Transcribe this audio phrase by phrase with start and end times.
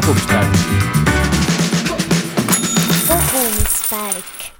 [0.00, 0.46] kogumispäev.
[3.08, 4.52] kogumispäevik.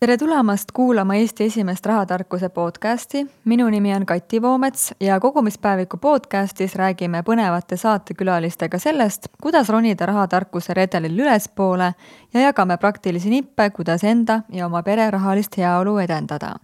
[0.00, 3.26] tere tulemast kuulama Eesti esimest rahatarkuse podcasti.
[3.44, 10.74] minu nimi on Kati Voomets ja kogumispäeviku podcastis räägime põnevate saatekülalistega sellest, kuidas ronida rahatarkuse
[10.74, 11.94] redelil ülespoole
[12.34, 16.54] ja jagame praktilisi nippe, kuidas enda ja oma pere rahalist heaolu edendada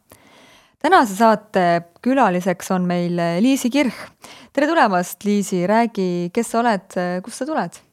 [0.82, 3.96] tänase saate külaliseks on meil Liisi Kirch.
[4.52, 7.87] tere tulemast, Liisi, räägi, kes sa oled, kust sa tuled?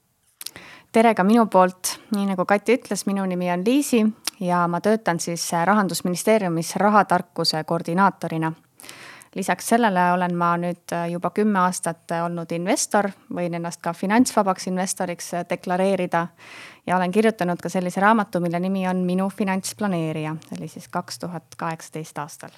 [0.96, 4.00] Tere ka minu poolt, nii nagu Kati ütles, minu nimi on Liisi
[4.40, 8.54] ja ma töötan siis Rahandusministeeriumis rahatarkuse koordinaatorina.
[9.36, 15.32] lisaks sellele olen ma nüüd juba kümme aastat olnud investor, võin ennast ka finantsvabaks investoriks
[15.50, 16.28] deklareerida.
[16.88, 21.20] Ja olen kirjutanud ka sellise raamatu, mille nimi on Minu finantsplaneerija, see oli siis kaks
[21.20, 22.56] tuhat kaheksateist aastal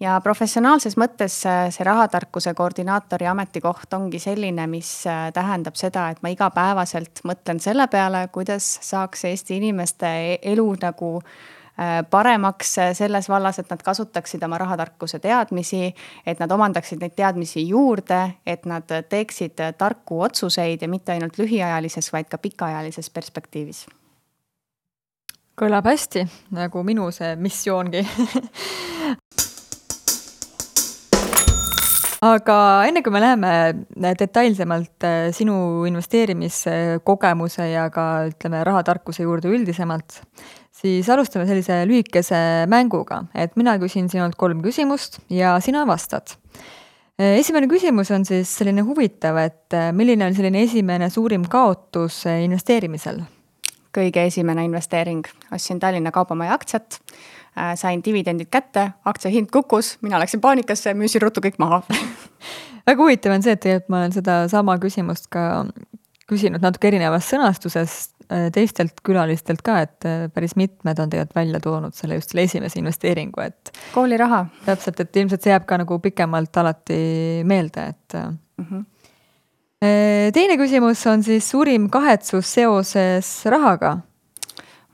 [0.00, 6.22] ja professionaalses mõttes äh, see rahatarkuse koordinaatori ametikoht ongi selline, mis äh, tähendab seda, et
[6.24, 13.28] ma igapäevaselt mõtlen selle peale, kuidas saaks Eesti inimeste e-, elu nagu äh, paremaks selles
[13.28, 15.92] vallas, et nad kasutaksid oma rahatarkuse teadmisi,
[16.26, 22.12] et nad omandaksid neid teadmisi juurde, et nad teeksid tarku otsuseid ja mitte ainult lühiajalises,
[22.12, 23.86] vaid ka pikaajalises perspektiivis.
[25.60, 26.24] Kõlab hästi,
[26.56, 28.00] nagu minu see missioongi
[32.24, 32.56] aga
[32.88, 40.20] enne kui me läheme äh, detailsemalt äh, sinu investeerimiskogemuse ja ka ütleme, rahatarkuse juurde üldisemalt,
[40.74, 46.36] siis alustame sellise lühikese mänguga, et mina küsin sinult kolm küsimust ja sina vastad.
[47.16, 53.24] Äh, esimene küsimus on siis selline huvitav, et milline on selline esimene suurim kaotus investeerimisel?
[53.96, 57.00] Kõige esimene investeering, ostsin Tallinna Kaubamaja aktsiat
[57.58, 61.80] Äh, sain dividendid kätte, aktsia hind kukkus, mina läksin paanikasse, müüsin ruttu kõik maha
[62.88, 65.42] väga huvitav on see, et tegelikult ma olen sedasama küsimust ka
[66.30, 67.96] küsinud natuke erinevas sõnastuses
[68.30, 72.46] äh, teistelt külalistelt ka, et äh, päris mitmed on tegelikult välja toonud selle just selle
[72.46, 73.74] esimese investeeringu, et.
[73.96, 74.44] kooliraha.
[74.68, 77.02] täpselt, et ilmselt see jääb ka nagu pikemalt alati
[77.50, 78.38] meelde, et mm.
[78.62, 78.86] -hmm.
[79.80, 83.96] Teine küsimus on siis suurim kahetsus seoses rahaga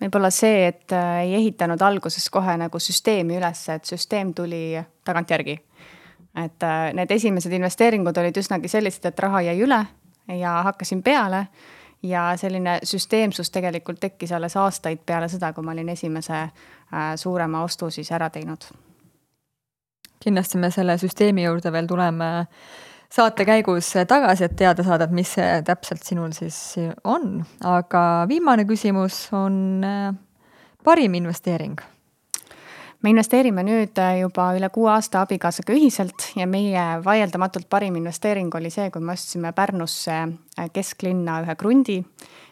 [0.00, 5.58] võib-olla see, et äh, ei ehitanud alguses kohe nagu süsteemi üles, et süsteem tuli tagantjärgi.
[6.36, 9.80] et äh, need esimesed investeeringud olid üsnagi sellised, et raha jäi üle
[10.36, 11.46] ja hakkasin peale
[12.02, 17.62] ja selline süsteemsus tegelikult tekkis alles aastaid peale seda, kui ma olin esimese äh, suurema
[17.64, 18.69] ostu siis ära teinud.
[20.20, 22.46] kindlasti me selle süsteemi juurde veel tuleme
[23.16, 26.59] saate käigus tagasi, et teada saada, et mis see täpselt sinul siis
[27.04, 30.09] on, aga viimane küsimus on äh,
[30.84, 31.78] parim investeering.
[33.05, 38.53] Me investeerime nüüd äh, juba üle kuue aasta abikaasaga ühiselt ja meie vaieldamatult parim investeering
[38.59, 42.03] oli see, kui me ostsime Pärnusse äh, kesklinna ühe krundi.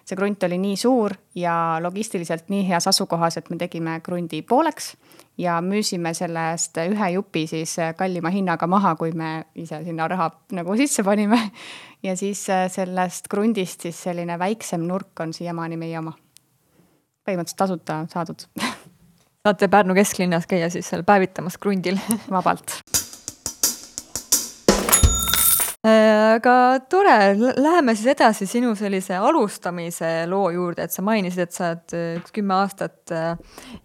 [0.04, 4.94] see krunt oli nii suur ja logistiliselt nii heas asukohas, et me tegime krundi pooleks
[5.38, 10.08] ja müüsime selle eest ühe jupi siis äh, kallima hinnaga maha, kui me ise sinna
[10.08, 11.40] raha nagu sisse panime.
[12.02, 16.12] ja siis sellest krundist siis selline väiksem nurk on siiamaani meie oma.
[17.24, 18.46] põhimõtteliselt tasuta saadud
[19.44, 21.98] saate Pärnu kesklinnas käia siis seal päevitamas krundil
[22.30, 23.13] vabalt äh,
[25.84, 26.54] aga
[26.88, 27.16] tore,
[27.60, 32.06] läheme siis edasi sinu sellise alustamise loo juurde, et sa mainisid, et sa oled äh,
[32.20, 33.34] üks kümme aastat äh,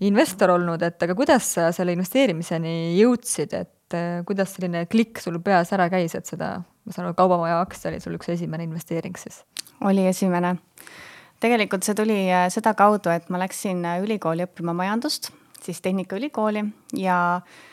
[0.08, 3.98] investor olnud, et aga kuidas sa selle investeerimiseni jõudsid, et
[4.30, 8.00] kuidas selline klikk sul peas ära käis, et seda, ma saan aru, Kaubamaja aktsia oli
[8.04, 9.42] sul üks esimene investeering siis?
[9.84, 10.58] oli esimene.
[11.42, 12.20] tegelikult see tuli
[12.54, 15.32] sedakaudu, et ma läksin ülikooli õppima majandust
[15.64, 16.64] siis Tehnikaülikooli
[17.02, 17.69] ja äh,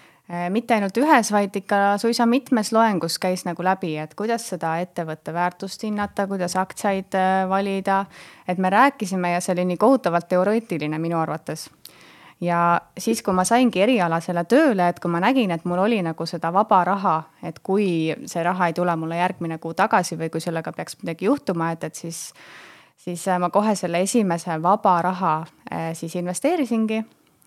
[0.50, 5.34] mitte ainult ühes, vaid ikka suisa mitmes loengus käis nagu läbi, et kuidas seda ettevõtte
[5.34, 8.04] väärtust hinnata, kuidas aktsiaid äh, valida.
[8.48, 11.70] et me rääkisime ja see oli nii kohutavalt teoreetiline minu arvates.
[12.40, 16.26] ja siis, kui ma saingi erialasele tööle, et kui ma nägin, et mul oli nagu
[16.26, 20.40] seda vaba raha, et kui see raha ei tule mulle järgmine kuu tagasi või kui
[20.40, 22.32] sellega peaks midagi juhtuma, et, et siis
[22.96, 25.44] siis äh, ma kohe selle esimese vaba raha
[25.94, 27.04] siis investeerisingi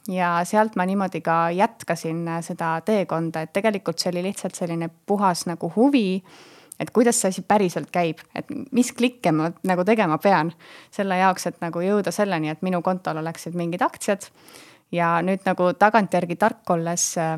[0.09, 4.89] ja sealt ma niimoodi ka jätkasin äh, seda teekonda, et tegelikult see oli lihtsalt selline
[5.05, 6.21] puhas nagu huvi
[6.79, 10.53] et kuidas see asi päriselt käib, et mis klikke ma nagu tegema pean
[10.95, 14.29] selle jaoks, et nagu jõuda selleni, et minu kontol oleksid mingid aktsiad.
[14.91, 17.37] ja nüüd nagu tagantjärgi tark olles äh,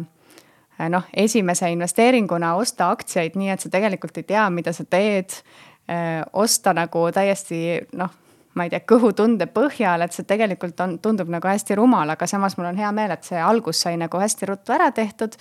[0.90, 5.42] noh, esimese investeeringuna osta aktsiaid nii, et sa tegelikult ei tea, mida sa teed.
[5.90, 8.14] Äh, osta nagu täiesti noh,
[8.54, 12.58] ma ei tea, kõhutunde põhjal, et see tegelikult on, tundub nagu hästi rumal, aga samas
[12.60, 15.38] mul on hea meel, et see algus sai nagu hästi ruttu ära tehtud.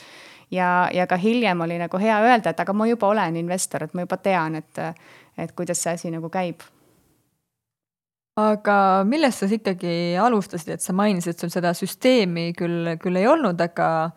[0.51, 3.95] ja, ja ka hiljem oli nagu hea öelda, et aga ma juba olen investor, et
[3.95, 4.85] ma juba tean, et,
[5.39, 6.63] et kuidas see asi nagu käib
[8.41, 13.61] aga millest sa ikkagi alustasid, et sa mainisid, sul seda süsteemi küll, küll ei olnud,
[13.61, 14.11] aga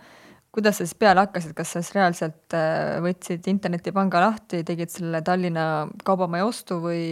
[0.54, 5.24] kuidas sa siis peale hakkasid, kas sa siis reaalselt äh, võtsid internetipanga lahti, tegid selle
[5.26, 7.04] Tallinna Kaubamaja ostu või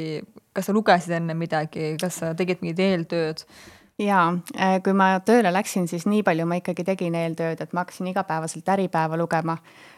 [0.53, 3.45] kas sa lugesid enne midagi, kas sa tegid mingit eeltööd?
[4.01, 7.83] jaa, äh, kui ma tööle läksin, siis nii palju ma ikkagi tegin eeltööd, et ma
[7.83, 9.57] hakkasin igapäevaselt Äripäeva lugema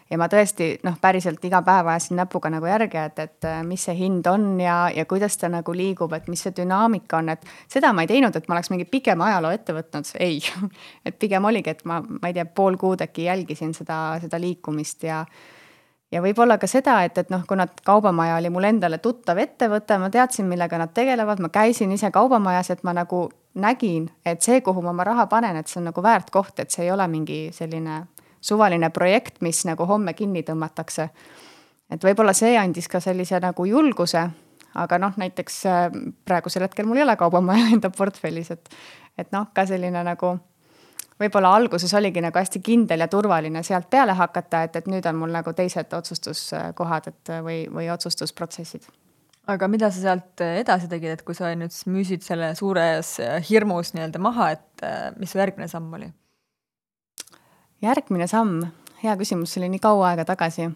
[0.10, 3.86] ja ma tõesti noh, päriselt iga päev ajasin näpuga nagu järge, et, et äh, mis
[3.88, 7.48] see hind on ja, ja kuidas ta nagu liigub, et mis see dünaamika on, et
[7.72, 10.42] seda ma ei teinud, et ma oleks mingi pikema ajaloo ette võtnud, ei.
[11.06, 15.08] et pigem oligi, et ma, ma ei tea, pool kuud äkki jälgisin seda, seda liikumist
[15.08, 15.24] ja
[16.14, 20.12] ja võib-olla ka seda, et, et noh, kuna Kaubamaja oli mul endale tuttav ettevõte, ma
[20.14, 23.26] teadsin, millega nad tegelevad, ma käisin ise kaubamajas, et ma nagu
[23.60, 26.74] nägin, et see, kuhu ma oma raha panen, et see on nagu väärt koht, et
[26.74, 28.04] see ei ole mingi selline
[28.44, 31.10] suvaline projekt, mis nagu homme kinni tõmmatakse.
[31.94, 34.24] et võib-olla see andis ka sellise nagu julguse,
[34.76, 35.84] aga noh, näiteks äh,
[36.26, 38.70] praegusel hetkel mul ei ole kaubamaja enda portfellis, et,
[39.18, 40.38] et noh, ka selline nagu
[41.22, 45.20] võib-olla alguses oligi nagu hästi kindel ja turvaline sealt peale hakata, et, et nüüd on
[45.22, 48.90] mul nagu teised otsustuskohad, et või, või otsustusprotsessid
[49.52, 53.18] aga mida sa sealt edasi tegid, et kui sa nüüd müüsid selle suures
[53.50, 54.86] hirmus nii-öelda maha, et
[55.20, 56.12] mis su järgmine samm oli?
[57.84, 58.64] järgmine samm,
[59.04, 60.70] hea küsimus, see oli nii kaua aega tagasi.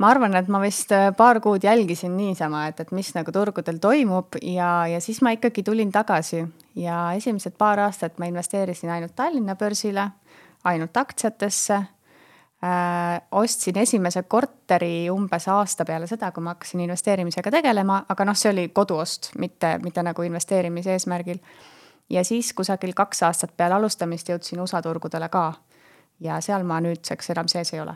[0.00, 3.80] ma arvan, et ma vist äh, paar kuud jälgisin niisama, et, et mis nagu turgudel
[3.80, 6.44] toimub ja, ja siis ma ikkagi tulin tagasi
[6.76, 10.08] ja esimesed paar aastat ma investeerisin ainult Tallinna börsile,
[10.64, 13.22] ainult aktsiatesse äh,.
[13.30, 18.52] ostsin esimese korteri umbes aasta peale seda, kui ma hakkasin investeerimisega tegelema, aga noh, see
[18.52, 21.38] oli koduost, mitte, mitte nagu investeerimise eesmärgil.
[22.10, 25.52] ja siis kusagil kaks aastat peale alustamist jõudsin USA turgudele ka
[26.20, 27.94] ja seal ma nüüdseks enam sees ei ole.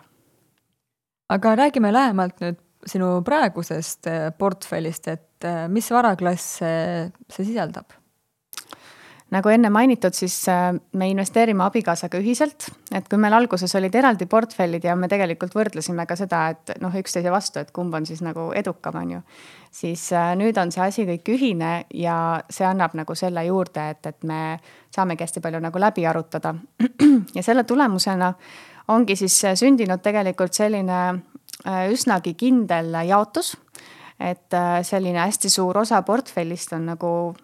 [1.29, 6.71] aga räägime lähemalt nüüd sinu praegusest äh, portfellist, et äh, mis varaklasse
[7.33, 8.04] see sisaldab?
[9.35, 14.29] Nagu enne mainitud, siis äh, me investeerime abikaasaga ühiselt, et kui meil alguses olid eraldi
[14.31, 18.23] portfellid ja me tegelikult võrdlesime ka seda, et noh, üksteise vastu, et kumb on siis
[18.25, 19.23] nagu edukam, on ju.
[19.75, 22.17] siis äh, nüüd on see asi kõik ühine ja
[22.51, 24.59] see annab nagu selle juurde, et, et me
[24.95, 26.55] saamegi hästi palju nagu läbi arutada.
[27.37, 28.35] ja selle tulemusena
[28.89, 33.57] ongi siis sündinud tegelikult selline äh, üsnagi kindel jaotus
[34.21, 34.55] et
[34.87, 37.44] selline hästi suur osa portfellist on nagu Äh,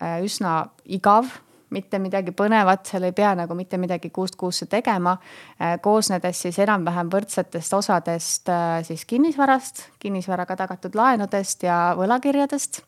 [0.00, 1.30] üsna igav,
[1.70, 5.16] mitte midagi põnevat, seal ei pea nagu mitte midagi kuust kuusse tegema,
[5.60, 12.84] äh, koosnedes siis enam-vähem võrdsetest osadest äh, siis kinnisvarast, kinnisvaraga tagatud laenudest ja võlakirjadest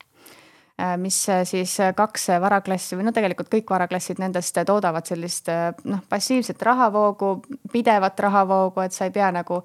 [1.02, 1.16] mis
[1.50, 5.50] siis kaks varaklassi või no tegelikult kõik varaklassid nendest toodavad sellist
[5.90, 7.32] noh, passiivset rahavoogu,
[7.72, 9.58] pidevat rahavoogu, et sa ei pea nagu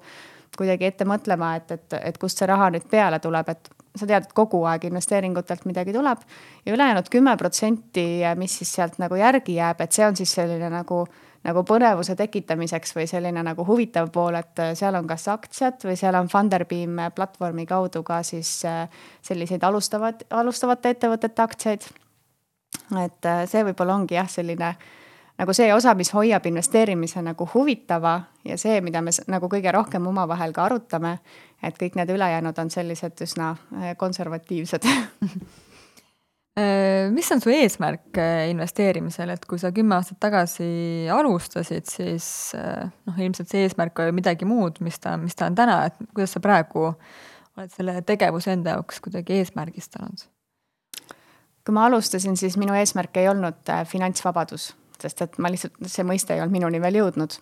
[0.58, 4.26] kuidagi ette mõtlema, et, et, et kust see raha nüüd peale tuleb, et sa tead,
[4.26, 6.24] et kogu aeg investeeringutelt midagi tuleb
[6.66, 10.70] ja ülejäänud kümme protsenti, mis siis sealt nagu järgi jääb, et see on siis selline
[10.72, 11.04] nagu,
[11.46, 16.18] nagu põnevuse tekitamiseks või selline nagu huvitav pool, et seal on kas aktsiad või seal
[16.18, 18.88] on Funderbeam platvormi kaudu ka siis äh,
[19.22, 21.88] selliseid alustavad, alustavate ettevõtete aktsiaid.
[22.98, 24.74] et äh, see võib-olla ongi jah, selline
[25.38, 28.14] nagu see osa, mis hoiab investeerimise nagu huvitava
[28.46, 31.18] ja see, mida me nagu kõige rohkem omavahel ka arutame,
[31.62, 35.00] et kõik need ülejäänud on sellised üsna äh, konservatiivsed äh,
[37.14, 40.68] mis on su eesmärk äh, investeerimisel, et kui sa kümme aastat tagasi
[41.12, 45.80] alustasid, siis noh, ilmselt see eesmärk oli midagi muud, mis ta, mis ta on täna,
[45.90, 46.92] et kuidas sa praegu
[47.54, 50.28] oled selle tegevuse enda jaoks kuidagi eesmärgistanud?
[51.64, 56.34] kui ma alustasin, siis minu eesmärk ei olnud finantsvabadus, sest et ma lihtsalt, see mõiste
[56.34, 57.38] ei olnud minuni veel jõudnud.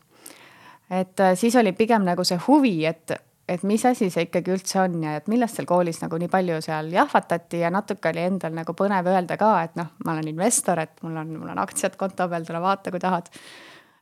[0.90, 3.14] et siis oli pigem nagu see huvi, et
[3.48, 6.60] et mis asi see ikkagi üldse on ja et millest seal koolis nagu nii palju
[6.64, 10.78] seal jahvatati ja natuke oli endal nagu põnev öelda ka, et noh, ma olen investor,
[10.82, 13.28] et mul on, mul on aktsiad konto peal, tule vaata, kui tahad.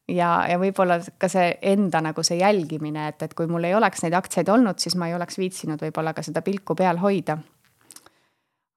[0.09, 4.05] ja, ja võib-olla ka see enda nagu see jälgimine, et, et kui mul ei oleks
[4.05, 7.39] neid aktsiaid olnud, siis ma ei oleks viitsinud võib-olla ka seda pilku peal hoida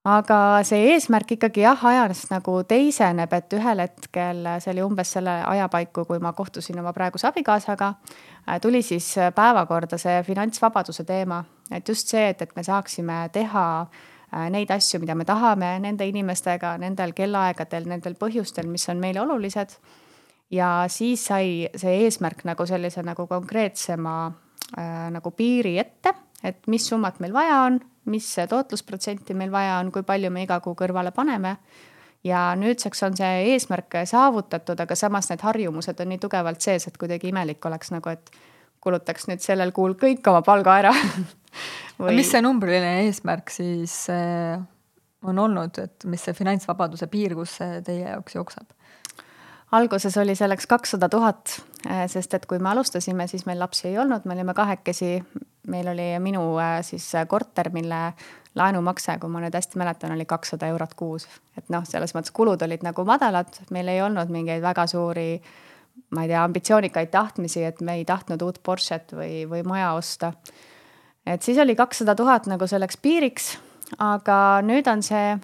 [0.04, 5.38] aga see eesmärk ikkagi jah, ajas nagu teiseneb, et ühel hetkel, see oli umbes selle
[5.48, 7.94] aja paiku, kui ma kohtusin oma praeguse abikaasaga,
[8.44, 11.40] äh, tuli siis päevakorda see finantsvabaduse teema,
[11.72, 16.06] et just see, et, et me saaksime teha äh, neid asju, mida me tahame nende
[16.10, 19.78] inimestega, nendel kellaaegadel, nendel põhjustel, mis on meile olulised.
[20.50, 24.14] ja siis sai see eesmärk nagu sellise nagu konkreetsema
[24.76, 26.12] äh, nagu piiri ette,
[26.44, 27.80] et mis summat meil vaja on
[28.10, 31.56] mis tootlusprotsenti meil vaja on, kui palju me iga kuu kõrvale paneme.
[32.24, 36.98] ja nüüdseks on see eesmärk saavutatud, aga samas need harjumused on nii tugevalt sees, et
[36.98, 38.30] kuidagi imelik oleks nagu, et
[38.80, 40.92] kulutaks nüüd sellel kuul kõik oma palga ära
[41.98, 42.14] või....
[42.16, 44.60] mis see numbriline eesmärk siis äh,
[45.24, 48.72] on olnud, et mis see finantsvabaduse piir, kus see teie jaoks jookseb?
[49.74, 53.98] alguses oli selleks kakssada tuhat, äh, sest et kui me alustasime, siis meil lapsi ei
[53.98, 55.16] olnud, me olime kahekesi.
[55.70, 58.00] Meil oli minu äh, siis korter, mille
[58.54, 61.28] laenumakse, kui ma nüüd hästi mäletan, oli kakssada eurot kuus.
[61.58, 65.28] et noh, selles mõttes kulud olid nagu madalad, meil ei olnud mingeid väga suuri
[66.14, 70.32] ma ei tea, ambitsioonikaid tahtmisi, et me ei tahtnud uut Porsche't või, või maja osta.
[71.26, 73.54] et siis oli kakssada tuhat nagu selleks piiriks,
[73.98, 75.36] aga nüüd on see,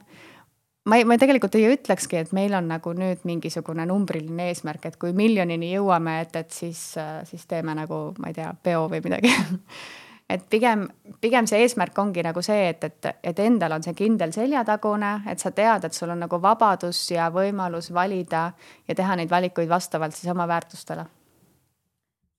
[0.85, 5.01] ma ei, ma tegelikult ei ütlekski, et meil on nagu nüüd mingisugune numbriline eesmärk, et
[5.01, 6.83] kui miljonini jõuame, et, et siis,
[7.31, 9.35] siis teeme nagu, ma ei tea, peo või midagi
[10.31, 10.85] et pigem,
[11.21, 15.43] pigem see eesmärk ongi nagu see, et, et, et endal on see kindel seljatagune, et
[15.43, 18.51] sa tead, et sul on nagu vabadus ja võimalus valida
[18.89, 21.07] ja teha neid valikuid vastavalt siis oma väärtustele.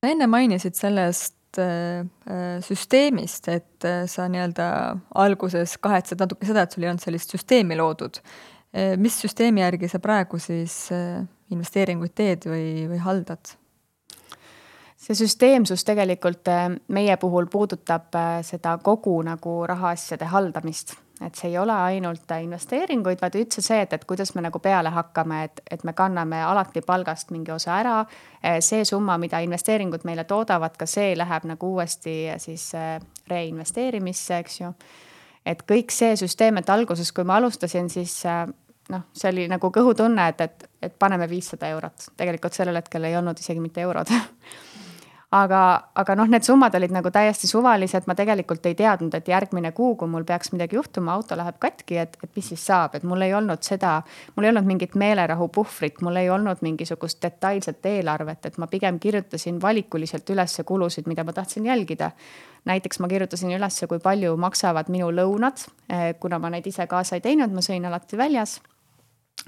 [0.07, 4.71] enne mainisid sellest äh, äh, süsteemist, et äh, sa nii-öelda
[5.15, 8.23] alguses kahetsed natuke seda, et sul ei olnud sellist süsteemi loodud.
[8.97, 10.87] mis süsteemi järgi sa praegu siis
[11.51, 13.57] investeeringuid teed või, või haldad?
[15.01, 20.93] See süsteemsus tegelikult äh, meie puhul puudutab äh, seda kogu nagu rahaasjade haldamist.
[21.21, 24.89] et see ei ole ainult investeeringuid, vaid üldse see, et, et kuidas me nagu peale
[24.89, 27.99] hakkame, et, et me kanname alati palgast mingi osa ära.
[28.41, 32.71] Äh, see summa, mida investeeringud meile toodavad, ka see läheb nagu uuesti siis
[33.29, 34.73] reinvesteerimisse, eks ju.
[35.45, 38.17] et kõik see süsteem, et alguses, kui ma alustasin, siis
[38.89, 42.09] noh, see oli nagu kõhutunne, et, et, et paneme viissada eurot.
[42.17, 44.09] tegelikult sellel hetkel ei olnud isegi mitte eurod
[45.31, 45.61] aga,
[45.95, 49.93] aga noh, need summad olid nagu täiesti suvalised, ma tegelikult ei teadnud, et järgmine kuu,
[49.99, 53.23] kui mul peaks midagi juhtuma, auto läheb katki, et, et mis siis saab, et mul
[53.23, 53.97] ei olnud seda,
[54.35, 59.61] mul ei olnud mingit meelerahupuhvrit, mul ei olnud mingisugust detailset eelarvet, et ma pigem kirjutasin
[59.61, 62.11] valikuliselt üles kulusid, mida ma tahtsin jälgida.
[62.65, 67.15] näiteks ma kirjutasin üles, kui palju maksavad minu lõunad, eh, kuna ma neid ise kaasa
[67.15, 68.59] ei teinud, ma sõin alati väljas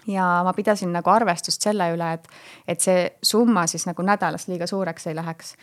[0.07, 2.27] ja ma pidasin nagu arvestust selle üle, et,
[2.67, 5.55] et see summa siis nagu nädalas liiga suureks ei läheks.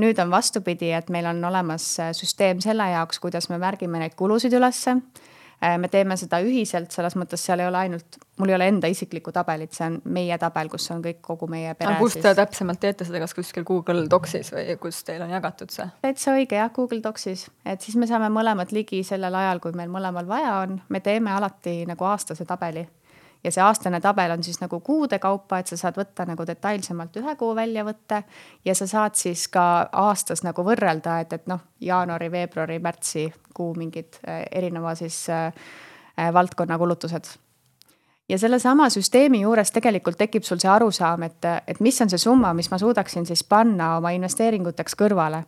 [0.00, 4.14] nüüd on vastupidi, et meil on olemas äh, süsteem selle jaoks, kuidas me märgime neid
[4.16, 4.94] kulusid ülesse.
[5.62, 8.88] Äh, me teeme seda ühiselt, selles mõttes seal ei ole ainult, mul ei ole enda
[8.88, 11.98] isiklikku tabelit, see on meie tabel, kus on kõik kogu meie pere.
[12.00, 15.86] kus te täpsemalt teete seda, kas kuskil Google Docsis või kus teil on jagatud see?
[16.02, 19.92] täitsa õige jah, Google Docsis, et siis me saame mõlemad ligi sellel ajal, kui meil
[19.92, 22.88] mõlemal vaja on, me teeme alati nagu aastase tabeli
[23.44, 27.16] ja see aastane tabel on siis nagu kuude kaupa, et sa saad võtta nagu detailsemalt
[27.20, 28.22] ühe kuu väljavõtte
[28.64, 29.64] ja sa saad siis ka
[30.04, 35.48] aastas nagu võrrelda, et, et noh, jaanuari, veebruari, märtsi kuu mingid äh, erineva siis äh,
[36.18, 37.32] äh, valdkonna kulutused
[38.28, 42.54] ja sellesama süsteemi juures tegelikult tekib sul see arusaam, et, et mis on see summa,
[42.54, 45.42] mis ma suudaksin siis panna oma investeeringuteks kõrvale.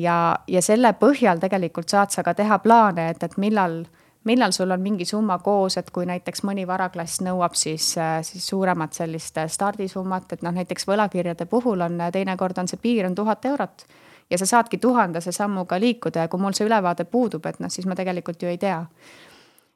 [0.00, 0.16] ja,
[0.48, 3.84] ja selle põhjal tegelikult saad sa ka teha plaane, et, et millal
[4.24, 8.46] millal sul on mingi summa koos, et kui näiteks mõni varaklass nõuab siis, äh, siis
[8.48, 13.06] suuremat sellist äh, stardisummat, et noh, näiteks võlakirjade puhul on äh, teinekord on see piir
[13.06, 13.86] on tuhat eurot.
[14.30, 17.86] ja sa saadki tuhandese sammuga liikuda ja kui mul see ülevaade puudub, et noh, siis
[17.86, 18.84] ma tegelikult ju ei tea.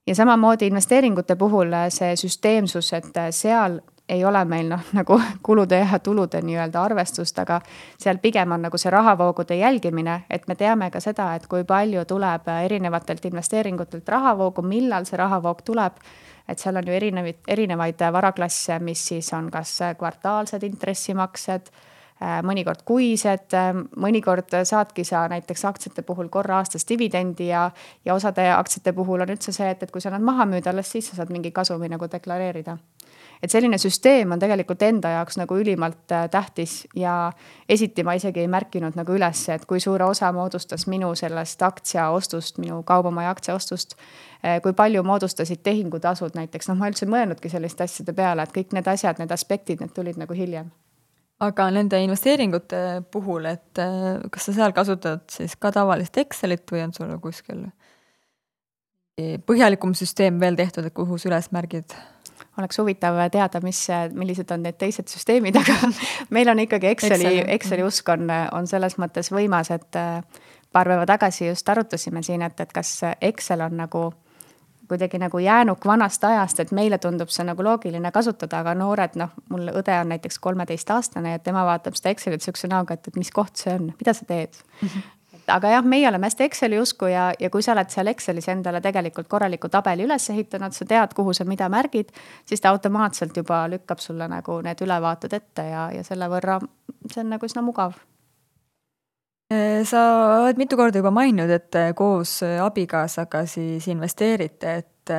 [0.06, 5.98] ja samamoodi investeeringute puhul see süsteemsus, et seal ei ole meil noh, nagu kulude ja
[5.98, 7.60] tulude nii-öelda arvestust, aga
[7.98, 12.04] seal pigem on nagu see rahavoogude jälgimine, et me teame ka seda, et kui palju
[12.08, 15.98] tuleb erinevatelt investeeringutelt rahavoogu, millal see rahavoog tuleb.
[16.48, 21.70] et seal on ju erinevaid, erinevaid varaklasse, mis siis on kas kvartaalsed intressimaksed
[22.44, 23.56] mõnikord kuised,
[23.96, 27.70] mõnikord saadki sa näiteks aktsiate puhul korra aastas dividendi ja,
[28.04, 30.92] ja osade aktsiate puhul on üldse see, et, et kui sa nad maha müüd, alles
[30.92, 32.76] siis sa saad mingi kasumi nagu deklareerida
[33.44, 37.32] et selline süsteem on tegelikult enda jaoks nagu ülimalt äh, tähtis ja
[37.68, 42.58] esiti ma isegi ei märkinud nagu üles, et kui suure osa moodustas minu sellest aktsiaostust,
[42.62, 43.98] minu kaubamaja aktsiaostust.
[44.44, 48.56] Äh, kui palju moodustasid tehingutasud näiteks, noh, ma üldse ei mõelnudki selliste asjade peale, et
[48.56, 50.72] kõik need asjad, need aspektid, need tulid nagu hiljem
[51.44, 52.78] aga nende investeeringute
[53.12, 57.66] puhul, et äh, kas sa seal kasutad siis ka tavalist Excelit või on sul kuskil
[59.46, 61.92] põhjalikum süsteem veel tehtud, et kuhu sa üles märgid?
[62.58, 65.78] Oleks huvitav teada, mis, millised on need teised süsteemid, aga
[66.30, 70.20] meil on ikkagi Exceli Excel., Exceli usk on, on selles mõttes võimas, et äh,
[70.72, 74.10] paar päeva tagasi just arutasime siin, et, et kas Excel on nagu
[74.88, 79.32] kuidagi nagu jäänuk vanast ajast, et meile tundub see nagu loogiline kasutada, aga noored, noh,
[79.48, 83.32] mul õde on näiteks kolmeteistaastane ja tema vaatab seda Excelit sihukese näoga, et, et mis
[83.32, 84.88] koht see on, mida sa teed mm.
[84.88, 85.13] -hmm
[85.48, 88.80] aga jah, meie oleme hästi Exceli usku ja, ja kui sa oled seal Excelis endale
[88.84, 92.12] tegelikult korraliku tabeli üles ehitanud, sa tead, kuhu sa mida märgid,
[92.46, 96.58] siis ta automaatselt juba lükkab sulle nagu need ülevaated ette ja, ja selle võrra
[97.10, 97.96] see on nagu üsna mugav.
[99.84, 100.00] Sa
[100.40, 105.12] oled mitu korda juba maininud, et koos abikaasaga siis investeerite, et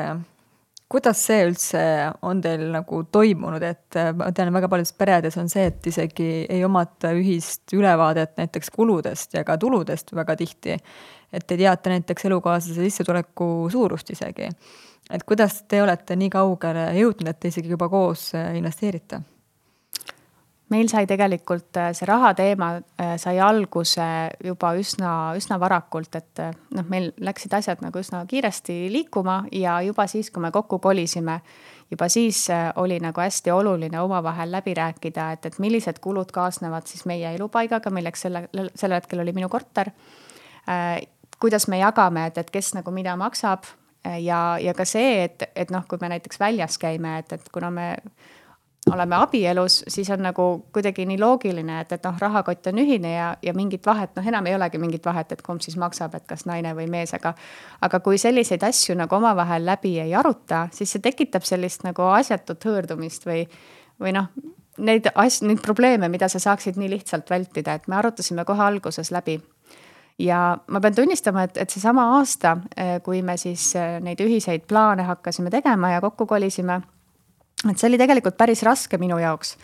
[0.89, 1.81] kuidas see üldse
[2.25, 6.63] on teil nagu toimunud, et ma tean, väga paljudes peredes on see, et isegi ei
[6.65, 10.77] omata ühist ülevaadet näiteks kuludest ja ka tuludest väga tihti.
[11.33, 14.49] et ei teata näiteks elukaaslase sissetuleku suurust isegi.
[15.09, 19.34] et kuidas te olete nii kaugele jõudnud, et te isegi juba koos investeerite?
[20.75, 24.05] Meil sai tegelikult äh, see raha teema äh, sai alguse
[24.43, 29.79] juba üsna, üsna varakult, et äh, noh, meil läksid asjad nagu üsna kiiresti liikuma ja
[29.85, 31.39] juba siis, kui me kokku kolisime,
[31.91, 32.47] juba siis
[32.81, 37.93] oli nagu hästi oluline omavahel läbi rääkida, et, et millised kulud kaasnevad siis meie elupaigaga,
[37.93, 39.91] milleks selle, sel hetkel oli minu korter.
[41.39, 43.69] kuidas me jagame, et, et kes nagu mida maksab
[44.03, 47.69] ja, ja ka see, et, et noh, kui me näiteks väljas käime, et, et kuna
[47.71, 47.89] me
[48.93, 53.29] oleme abielus, siis on nagu kuidagi nii loogiline, et, et noh, rahakott on ühine ja,
[53.41, 56.45] ja mingit vahet, noh, enam ei olegi mingit vahet, et kumb siis maksab, et kas
[56.45, 57.33] naine või mees, aga
[57.85, 62.69] aga kui selliseid asju nagu omavahel läbi ei aruta, siis see tekitab sellist nagu asjatut
[62.69, 63.43] hõõrdumist või,
[64.01, 64.29] või noh,
[64.77, 69.11] neid asju, neid probleeme, mida sa saaksid nii lihtsalt vältida, et me arutasime kohe alguses
[69.11, 69.39] läbi.
[70.21, 72.53] Ja ma pean tunnistama, et, et seesama aasta,
[73.03, 73.73] kui me siis
[74.03, 76.79] neid ühiseid plaane hakkasime tegema ja kokku kolisime
[77.63, 79.55] et see oli tegelikult päris raske minu jaoks.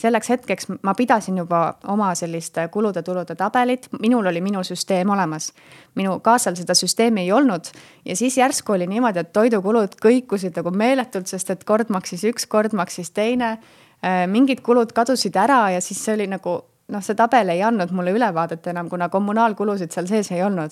[0.00, 5.52] selleks hetkeks ma pidasin juba oma sellist kulude-tulude tabelit, minul oli minu süsteem olemas.
[5.94, 7.72] minu kaasal seda süsteemi ei olnud
[8.04, 12.46] ja siis järsku oli niimoodi, et toidukulud kõikusid nagu meeletult, sest et kord maksis üks,
[12.46, 13.58] kord maksis teine.
[14.04, 17.92] Äh, mingid kulud kadusid ära ja siis see oli nagu noh, see tabel ei andnud
[17.92, 20.70] mulle ülevaadet enam, kuna kommunaalkulusid seal sees ei olnud.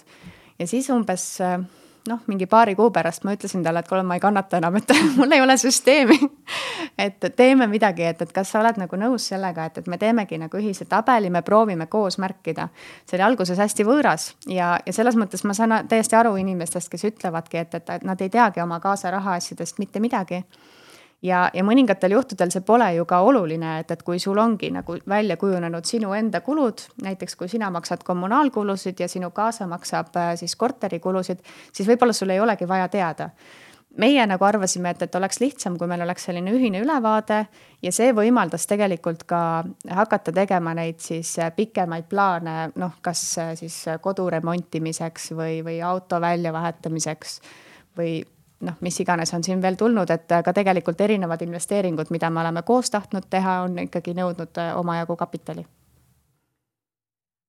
[0.58, 1.58] ja siis umbes äh,
[2.08, 4.94] noh, mingi paari kuu pärast ma ütlesin talle, et kuule, ma ei kannata enam, et
[5.16, 6.18] mul ei ole süsteemi
[6.98, 10.38] et teeme midagi, et, et kas sa oled nagu nõus sellega, et, et me teemegi
[10.40, 12.68] nagu ühise tabeli, me proovime koos märkida.
[13.06, 17.04] see oli alguses hästi võõras ja, ja selles mõttes ma saan täiesti aru inimestest, kes
[17.12, 20.42] ütlevadki, et, et nad ei teagi oma kaasa rahaasjadest mitte midagi
[21.22, 24.98] ja, ja mõningatel juhtudel see pole ju ka oluline, et, et kui sul ongi nagu
[25.08, 30.34] välja kujunenud sinu enda kulud, näiteks kui sina maksad kommunaalkulusid ja sinu kaasa maksab äh,
[30.40, 33.30] siis korterikulusid, siis võib-olla sul ei olegi vaja teada.
[33.98, 37.38] Meie nagu arvasime, et, et oleks lihtsam, kui meil oleks selline ühine ülevaade
[37.82, 39.40] ja see võimaldas tegelikult ka
[39.90, 45.80] hakata tegema neid siis äh, pikemaid plaane, noh, kas äh, siis kodu remontimiseks või, või
[45.82, 47.40] auto väljavahetamiseks
[47.98, 48.20] või
[48.66, 52.62] noh, mis iganes on siin veel tulnud, et ka tegelikult erinevad investeeringud, mida me oleme
[52.66, 55.64] koos tahtnud teha, on ikkagi nõudnud äh, omajagu kapitali.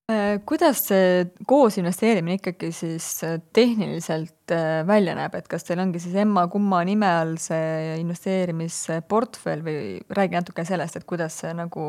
[0.10, 4.54] Äh, kuidas see koos investeerimine ikkagi siis äh, tehniliselt
[4.88, 10.66] välja näeb, et kas teil ongi siis emma-kumma nime all see investeerimisportfell või räägi natuke
[10.66, 11.86] sellest, et kuidas see nagu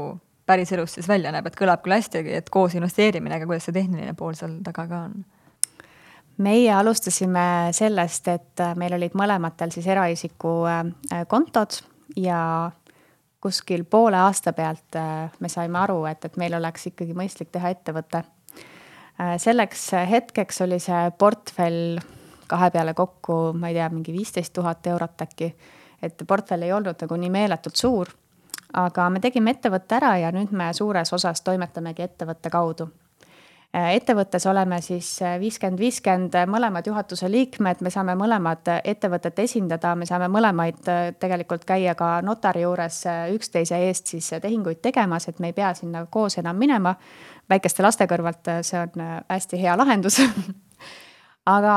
[0.50, 4.16] päriselus siis välja näeb, et kõlab küll hästi, et koos investeerimine, aga kuidas see tehniline
[4.18, 5.20] pool seal taga ka on?
[6.40, 11.80] Meie alustasime sellest, et äh, meil olid mõlematel siis eraisiku äh, kontod
[12.16, 12.70] ja
[13.40, 17.74] kuskil poole aasta pealt äh, me saime aru, et, et meil oleks ikkagi mõistlik teha
[17.76, 18.24] ettevõte.
[19.36, 21.98] selleks hetkeks oli see portfell
[22.48, 25.54] kahe peale kokku, ma ei tea, mingi viisteist tuhat eurot äkki.
[26.02, 28.08] et portfell ei olnud nagu nii meeletult suur.
[28.72, 32.88] aga me tegime ettevõtte ära ja nüüd me suures osas toimetamegi ettevõtte kaudu
[33.72, 39.92] ettevõttes oleme siis äh, viiskümmend, viiskümmend äh, mõlemad juhatuse liikmed, me saame mõlemad ettevõtet esindada,
[39.94, 40.80] me saame mõlemaid
[41.22, 43.04] tegelikult käia ka notari juures
[43.34, 46.96] üksteise eest siis tehinguid tegemas, et me ei pea sinna koos enam minema.
[47.50, 50.18] väikeste laste kõrvalt see on hästi hea lahendus.
[51.50, 51.74] Aga,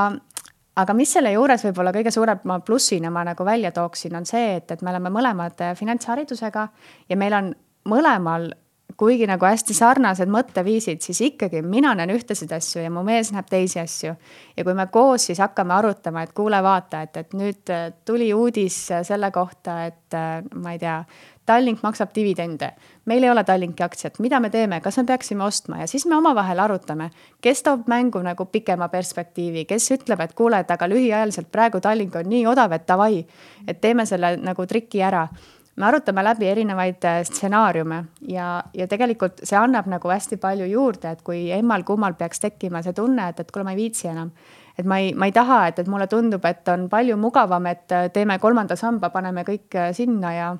[0.75, 4.71] aga mis selle juures võib-olla kõige suurema plussina ma nagu välja tooksin, on see, et,
[4.71, 6.67] et me oleme mõlemad finantsharidusega
[7.09, 7.53] ja meil on
[7.89, 8.51] mõlemal
[8.97, 13.49] kuigi nagu hästi sarnased mõtteviisid, siis ikkagi mina näen ühtesid asju ja mu mees näeb
[13.49, 14.15] teisi asju.
[14.57, 18.33] ja kui me koos siis hakkame arutama, et kuule, vaata, et, et nüüd äh, tuli
[18.33, 21.03] uudis äh, selle kohta, et äh, ma ei tea,
[21.45, 22.69] Tallink maksab dividende.
[23.05, 25.81] meil ei ole Tallinki aktsiat, mida me teeme, kas me peaksime ostma?
[25.81, 27.09] Ja siis me omavahel arutame,
[27.41, 32.15] kes toob mängu nagu pikema perspektiivi, kes ütleb, et kuule, et aga lühiajaliselt praegu Tallink
[32.15, 33.25] on nii odav, et davai,
[33.67, 35.27] et teeme selle nagu triki ära
[35.75, 41.15] me arutame läbi erinevaid äh, stsenaariume ja, ja tegelikult see annab nagu hästi palju juurde,
[41.15, 44.31] et kui emmal-kummal peaks tekkima see tunne, et, et kuule, ma ei viitsi enam.
[44.77, 47.93] et ma ei, ma ei taha, et, et mulle tundub, et on palju mugavam, et
[47.93, 50.51] äh, teeme kolmanda samba, paneme kõik äh, sinna ja,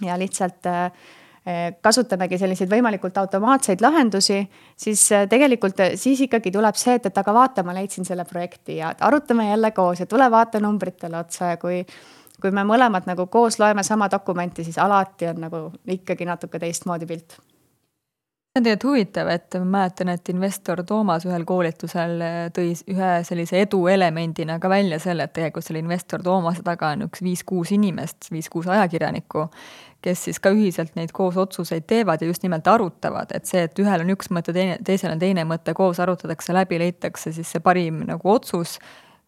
[0.00, 0.70] ja lihtsalt
[1.82, 4.36] kasutamegi selliseid võimalikult automaatseid lahendusi,
[4.78, 8.92] siis tegelikult siis ikkagi tuleb see, et, et aga vaata, ma leidsin selle projekti ja
[9.08, 11.80] arutame jälle koos ja tule vaata numbritele otsa ja kui
[12.42, 17.08] kui me mõlemad nagu koos loeme sama dokumenti, siis alati on nagu ikkagi natuke teistmoodi
[17.08, 17.38] pilt.
[18.52, 22.18] See on tegelikult huvitav, et ma mäletan, et investor Toomas ühel koolitusel
[22.52, 27.24] tõi ühe sellise eduelemendina ka välja selle, et tegelikult selle investor Toomase taga on üks
[27.24, 29.46] viis-kuus inimest, viis-kuus ajakirjanikku,
[30.04, 33.80] kes siis ka ühiselt neid koos otsuseid teevad ja just nimelt arutavad, et see, et
[33.80, 37.64] ühel on üks mõte, teine, teisel on teine mõte, koos arutatakse läbi, leitakse siis see
[37.64, 38.76] parim nagu otsus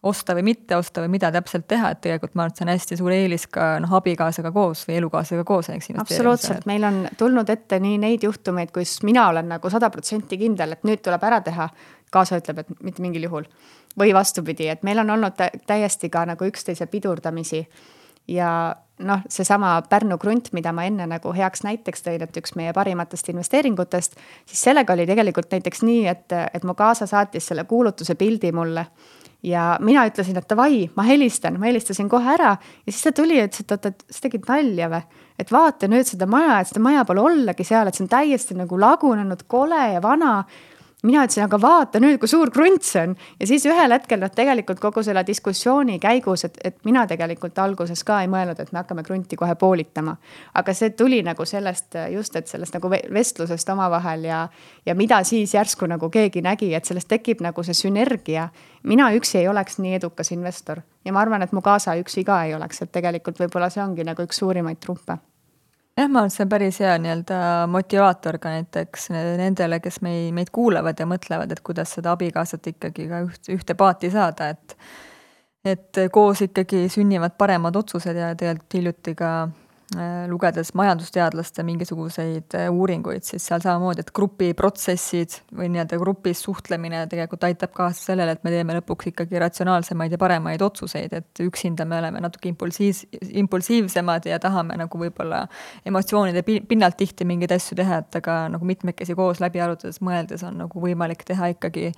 [0.05, 2.71] osta või mitte osta või mida täpselt teha, et tegelikult ma arvan, et see on
[2.71, 5.91] hästi suur eelis ka noh, abikaasaga koos või elukaaslasega koos, eks.
[6.01, 10.77] absoluutselt, meil on tulnud ette nii neid juhtumeid, kus mina olen nagu sada protsenti kindel,
[10.77, 11.69] et nüüd tuleb ära teha.
[12.13, 13.49] kaasa ütleb, et mitte mingil juhul.
[13.99, 17.67] või vastupidi, et meil on olnud täiesti ka nagu üksteise pidurdamisi.
[18.27, 22.73] ja noh, seesama Pärnu krunt, mida ma enne nagu heaks näiteks tõin, et üks meie
[22.73, 24.15] parimatest investeeringutest,
[24.45, 28.85] siis sellega oli tegelikult näiteks nii, et, et mu kaasa saatis selle kuulutuse pildi mulle
[29.45, 33.37] ja mina ütlesin, et davai, ma helistan, ma helistasin kohe ära ja siis ta tuli
[33.37, 35.01] ja ütles, et oota, et sa tegid nalja või.
[35.39, 38.55] et vaata nüüd seda maja, et seda maja pole ollagi seal, et see on täiesti
[38.57, 40.37] nagu lagunenud, kole ja vana
[41.05, 43.15] mina ütlesin, aga vaata nüüd, kui suur krunt see on.
[43.39, 48.03] ja siis ühel hetkel noh, tegelikult kogu selle diskussiooni käigus, et, et mina tegelikult alguses
[48.07, 50.15] ka ei mõelnud, et me hakkame krunti kohe poolitama.
[50.53, 54.41] aga see tuli nagu sellest just, et sellest nagu vestlusest omavahel ja,
[54.85, 58.49] ja mida siis järsku nagu keegi nägi, et sellest tekib nagu see sünergia.
[58.83, 62.43] mina üksi ei oleks nii edukas investor ja ma arvan, et mu kaasa üksi ka
[62.43, 65.19] ei oleks, et tegelikult võib-olla see ongi nagu üks suurimaid trumpe
[65.97, 67.39] jah, ma arvan, et see on päris hea nii-öelda
[67.71, 73.07] motivaator ka näiteks nendele, kes meid, meid kuulavad ja mõtlevad, et kuidas seda abikaasat ikkagi
[73.11, 74.77] ka üht, ühte paati saada, et
[75.65, 79.29] et koos ikkagi sünnivad paremad otsused ja tegelikult hiljuti ka
[80.29, 87.45] lugedes majandusteadlaste mingisuguseid äh, uuringuid, siis seal samamoodi, et grupiprotsessid või nii-öelda grupis suhtlemine tegelikult
[87.47, 91.99] aitab kaasa sellele, et me teeme lõpuks ikkagi ratsionaalsemaid ja paremaid otsuseid, et üksinda me
[91.99, 93.05] oleme natuke impulsiivs,
[93.43, 95.45] impulsiivsemad ja tahame nagu võib-olla
[95.85, 100.59] emotsioonide pinnalt tihti mingeid asju teha, et aga nagu mitmekesi koos läbi arutades, mõeldes on
[100.65, 101.91] nagu võimalik teha ikkagi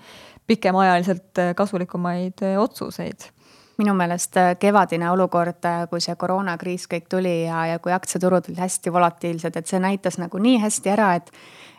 [0.47, 3.31] pikemaajaliselt äh, kasulikumaid otsuseid
[3.77, 8.49] minu meelest äh, kevadine olukord, äh, kui see koroonakriis kõik tuli ja, ja kui aktsiaturud
[8.49, 11.33] olid hästi volatiilsed, et see näitas nagu nii hästi ära, et,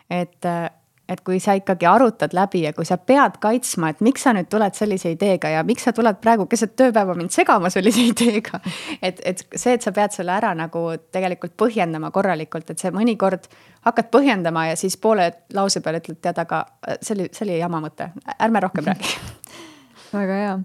[0.09, 0.69] et äh,
[1.09, 4.45] et kui sa ikkagi arutad läbi ja kui sa pead kaitsma, et miks sa nüüd
[4.51, 8.59] tuled sellise ideega ja miks sa tuled praegu keset tööpäeva mind segama sellise ideega.
[9.01, 13.49] et, et see, et sa pead selle ära nagu tegelikult põhjendama korralikult, et see mõnikord
[13.87, 16.63] hakkad põhjendama ja siis poole lause peale ütled, tead, aga
[17.01, 19.15] see oli, see oli jama mõte, ärme rohkem räägi
[20.13, 20.57] väga hea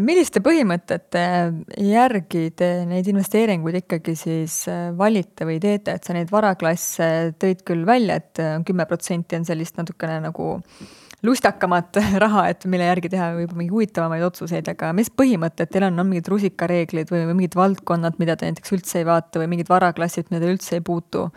[0.00, 1.22] milliste põhimõtete
[1.84, 7.60] järgi te neid investeeringuid ikkagi siis äh, valite või teete, et sa neid varaklasse tõid
[7.68, 10.54] küll välja, et äh, kümme protsenti on sellist natukene nagu
[11.22, 16.00] lustakamat raha, et mille järgi teha võib-olla mingeid huvitavamaid otsuseid, aga mis põhimõtted teil on,
[16.00, 19.68] on mingid rusikareeglid või, või mingid valdkonnad, mida te näiteks üldse ei vaata või mingid
[19.68, 21.28] varaklassid, mida te üldse ei puutu?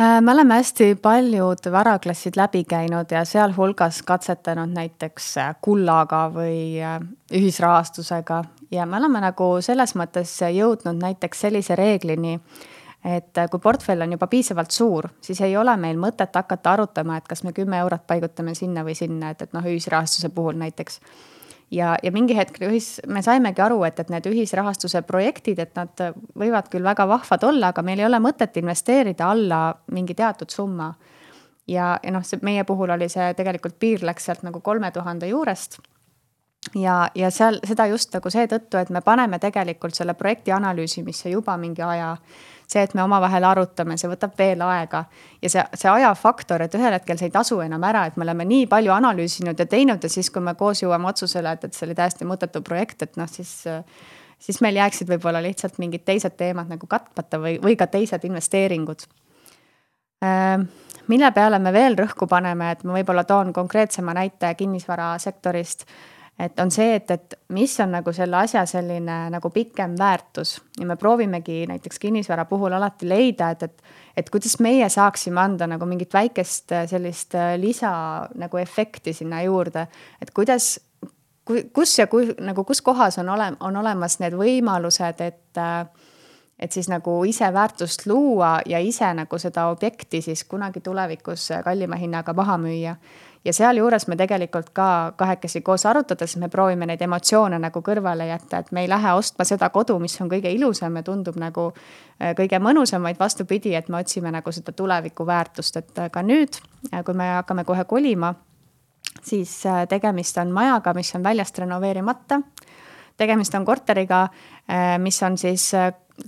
[0.00, 6.80] Äh, me oleme hästi paljud varaklassid läbi käinud ja sealhulgas katsetanud näiteks äh, kullaga või
[6.80, 6.96] äh,
[7.32, 8.38] ühisrahastusega.
[8.70, 12.38] Ja me oleme nagu selles mõttes jõudnud näiteks sellise reeglini,
[13.04, 17.28] et kui portfell on juba piisavalt suur, siis ei ole meil mõtet hakata arutama, et
[17.28, 21.02] kas me kümme eurot paigutame sinna või sinna, et, et noh, ühisrahastuse puhul näiteks
[21.72, 26.04] ja, ja mingi hetk ühis, me saimegi aru, et, et need ühisrahastuse projektid, et nad
[26.38, 30.92] võivad küll väga vahvad olla, aga meil ei ole mõtet investeerida alla mingi teatud summa.
[31.66, 35.28] ja, ja noh, see meie puhul oli see tegelikult piir läks sealt nagu kolme tuhande
[35.30, 35.78] juurest
[36.74, 41.56] ja, ja seal seda just nagu seetõttu, et me paneme tegelikult selle projekti analüüsimisse juba
[41.56, 42.16] mingi aja
[42.72, 45.04] see, et me omavahel arutame, see võtab veel aega.
[45.42, 48.46] ja see, see ajafaktor, et ühel hetkel see ei tasu enam ära, et me oleme
[48.48, 51.86] nii palju analüüsinud ja teinud ja siis, kui me koos jõuame otsusele, et, et see
[51.88, 53.62] oli täiesti mõttetu projekt, et noh, siis
[54.42, 59.04] siis meil jääksid võib-olla lihtsalt mingid teised teemad nagu katmata või, või ka teised investeeringud.
[61.08, 65.86] mille peale me veel rõhku paneme, et ma võib-olla toon konkreetsema näite kinnisvarasektorist
[66.38, 70.56] et on see, et, et mis on nagu selle asja selline nagu pikem väärtus.
[70.80, 73.82] Ja me proovimegi näiteks kinnisvara puhul alati leida, et, et,
[74.16, 77.92] et kuidas meie saaksime anda nagu mingit väikest äh, sellist äh, lisa
[78.34, 79.86] nagu efekti sinna juurde,
[80.22, 80.78] et kuidas
[81.74, 85.84] kus ja kui nagu kus kohas on ole-, on olemas need võimalused, et äh,
[86.62, 91.96] et siis nagu ise väärtust luua ja ise nagu seda objekti siis kunagi tulevikus kallima
[91.98, 92.94] hinnaga maha müüa
[93.44, 98.62] ja sealjuures me tegelikult ka kahekesi koos arutades, me proovime neid emotsioone nagu kõrvale jätta,
[98.62, 102.34] et me ei lähe ostma seda kodu, mis on kõige ilusam ja tundub nagu äh,
[102.38, 106.60] kõige mõnusam, vaid vastupidi, et me otsime nagu seda tuleviku väärtust, et äh, ka nüüd,
[106.92, 108.34] äh, kui me hakkame kohe kolima,
[109.22, 112.40] siis tegemist on majaga, mis on väljast renoveerimata.
[113.16, 114.22] Tegemist on korteriga,
[114.98, 115.66] mis on siis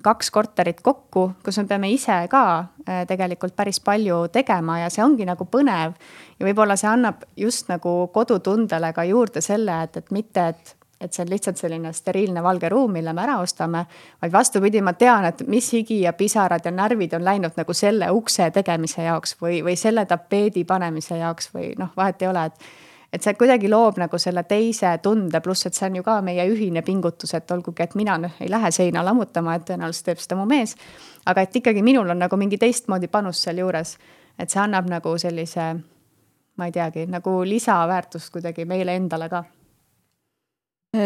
[0.03, 2.45] kaks korterit kokku, kus me peame ise ka
[2.89, 5.93] äh, tegelikult päris palju tegema ja see ongi nagu põnev.
[6.39, 11.13] ja võib-olla see annab just nagu kodutundele ka juurde selle, et, et mitte, et et
[11.13, 13.85] see on lihtsalt selline steriilne valge ruum, mille me ära ostame,
[14.23, 18.09] vaid vastupidi, ma tean, et mis higi ja pisarad ja närvid on läinud nagu selle
[18.15, 22.69] ukse tegemise jaoks või, või selle tapeedi panemise jaoks või noh, vahet ei ole, et
[23.15, 26.47] et see kuidagi loob nagu selle teise tunde, pluss et see on ju ka meie
[26.51, 30.39] ühine pingutus, et olgugi, et mina noh ei lähe seina lammutama, et tõenäoliselt teeb seda
[30.41, 30.75] mu mees.
[31.27, 33.97] aga et ikkagi minul on nagu mingi teistmoodi panus sealjuures,
[34.39, 35.69] et see annab nagu sellise,
[36.57, 39.45] ma ei teagi, nagu lisaväärtust kuidagi meile endale ka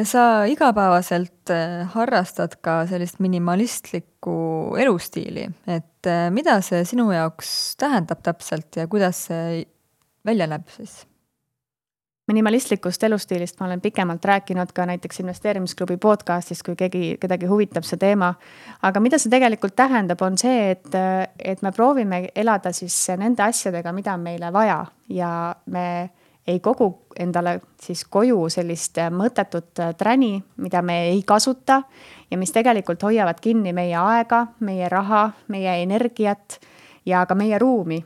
[0.04, 8.20] sa igapäevaselt eh, harrastad ka sellist minimalistlikku elustiili, et eh, mida see sinu jaoks tähendab
[8.24, 9.62] täpselt ja kuidas see
[10.28, 11.06] välja näeb siis?
[12.28, 17.98] Minimalistlikust elustiilist ma olen pikemalt rääkinud ka näiteks investeerimisklubi podcast'is, kui keegi, kedagi huvitab see
[17.98, 18.34] teema.
[18.82, 20.88] aga mida see tegelikult tähendab, on see, et,
[21.38, 25.30] et me proovime elada siis nende asjadega, mida on meile vaja ja
[25.66, 26.10] me
[26.48, 31.82] ei kogu endale siis koju sellist mõttetut träni, mida me ei kasuta
[32.30, 36.60] ja mis tegelikult hoiavad kinni meie aega, meie raha, meie energiat
[37.06, 38.04] ja ka meie ruumi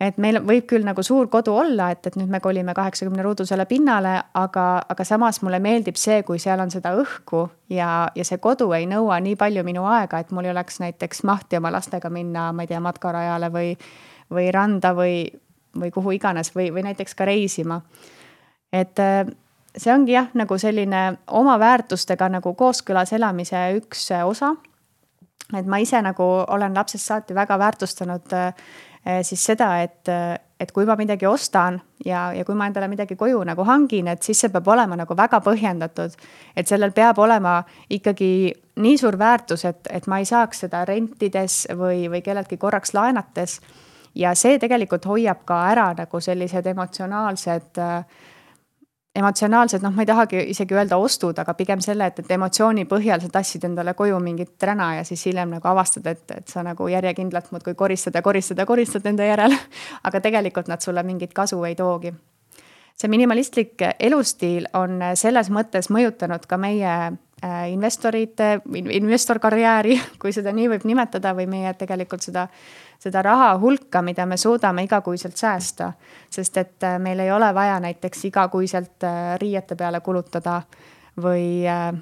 [0.00, 3.66] et meil võib küll nagu suur kodu olla, et, et nüüd me kolime kaheksakümne ruudusele
[3.68, 8.40] pinnale, aga, aga samas mulle meeldib see, kui seal on seda õhku ja, ja see
[8.40, 12.10] kodu ei nõua nii palju minu aega, et mul ei oleks näiteks mahti oma lastega
[12.12, 13.74] minna, ma ei tea, matkarajale või,
[14.32, 15.20] või randa või,
[15.76, 17.82] või kuhu iganes või, või näiteks ka reisima.
[18.72, 19.28] et äh,
[19.76, 24.54] see ongi jah, nagu selline oma väärtustega nagu kooskõlas elamise üks osa.
[25.52, 28.54] et ma ise nagu olen lapsest saati väga väärtustanud äh,
[29.22, 30.08] siis seda, et,
[30.60, 34.22] et kui ma midagi ostan ja, ja kui ma endale midagi koju nagu hangin, et
[34.22, 36.16] siis see peab olema nagu väga põhjendatud.
[36.56, 41.66] et sellel peab olema ikkagi nii suur väärtus, et, et ma ei saaks seda rentides
[41.76, 43.60] või, või kelleltki korraks laenates.
[44.14, 48.04] ja see tegelikult hoiab ka ära nagu sellised emotsionaalsed äh,
[49.14, 53.22] emotsionaalsed, noh, ma ei tahagi isegi öelda ostud, aga pigem selle, et, et emotsiooni põhjal
[53.24, 56.86] sa tassid endale koju mingit räna ja siis hiljem nagu avastad, et, et sa nagu
[56.88, 59.56] järjekindlalt muudkui koristad ja koristad ja koristad enda järel.
[60.06, 62.14] aga tegelikult nad sulle mingit kasu ei toogi.
[63.00, 70.68] see minimalistlik elustiil on selles mõttes mõjutanud ka meie äh, investorite, investorkarjääri, kui seda nii
[70.76, 72.46] võib nimetada, või meie tegelikult seda
[73.00, 75.92] seda raha hulka, mida me suudame igakuiselt säästa.
[76.30, 80.62] sest et äh, meil ei ole vaja näiteks igakuiselt äh, riiete peale kulutada
[81.22, 81.92] või äh,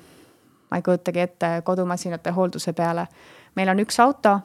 [0.70, 3.06] ma ei kujutagi ette kodumasinate hoolduse peale.
[3.54, 4.40] meil on üks auto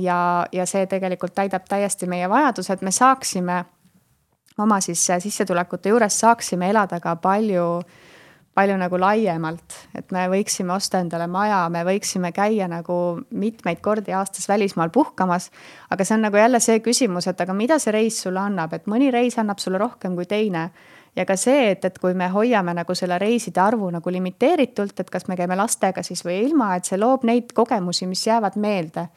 [0.00, 3.64] ja, ja see tegelikult täidab täiesti meie vajadused, me saaksime
[4.58, 8.09] oma siis sissetulekute juures saaksime elada ka palju äh,
[8.54, 12.94] palju nagu laiemalt, et me võiksime osta endale maja, me võiksime käia nagu
[13.30, 15.50] mitmeid kordi aastas välismaal puhkamas.
[15.90, 18.86] aga see on nagu jälle see küsimus, et aga mida see reis sulle annab, et
[18.86, 20.70] mõni reis annab sulle rohkem kui teine.
[21.16, 25.10] ja ka see, et, et kui me hoiame nagu selle reiside arvu nagu limiteeritult, et
[25.10, 29.08] kas me käime lastega siis või ilma, et see loob neid kogemusi, mis jäävad meelde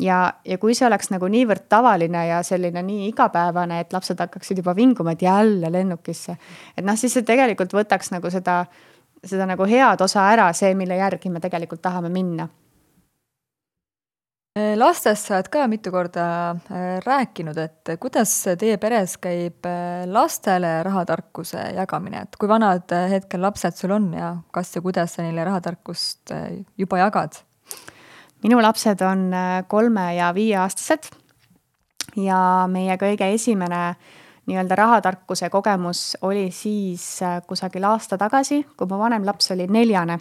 [0.00, 4.62] ja, ja kui see oleks nagu niivõrd tavaline ja selline nii igapäevane, et lapsed hakkaksid
[4.62, 6.36] juba vinguma, et jälle lennukisse.
[6.76, 8.64] et noh, siis see tegelikult võtaks nagu seda,
[9.24, 12.48] seda nagu head osa ära, see, mille järgi me tegelikult tahame minna
[14.76, 20.80] lastest sa oled ka mitu korda äh, rääkinud, et kuidas teie peres käib äh, lastele
[20.86, 25.46] rahatarkuse jagamine, et kui vanad hetkel lapsed sul on ja kas ja kuidas sa neile
[25.46, 27.38] rahatarkust äh, juba jagad?
[28.42, 31.10] Minu lapsed on äh, kolme ja viieaastased
[32.16, 33.94] ja meie kõige esimene
[34.50, 40.18] nii-öelda rahatarkuse kogemus oli siis äh, kusagil aasta tagasi, kui mu vanem laps oli neljane.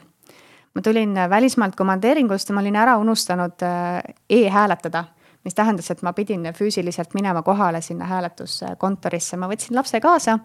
[0.75, 5.03] ma tulin välismaalt komandeeringust ja ma olin ära unustanud äh, e-hääletada
[5.45, 10.37] mis tähendas, et ma pidin füüsiliselt minema kohale sinna hääletuskontorisse, ma võtsin lapse kaasa.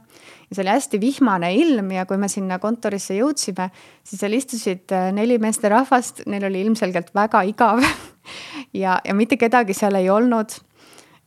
[0.48, 3.70] ja see oli hästi vihmane ilm ja kui me sinna kontorisse jõudsime,
[4.04, 7.82] siis seal istusid äh, neli meesterahvast, neil oli ilmselgelt väga igav
[8.82, 10.60] ja, ja mitte kedagi seal ei olnud.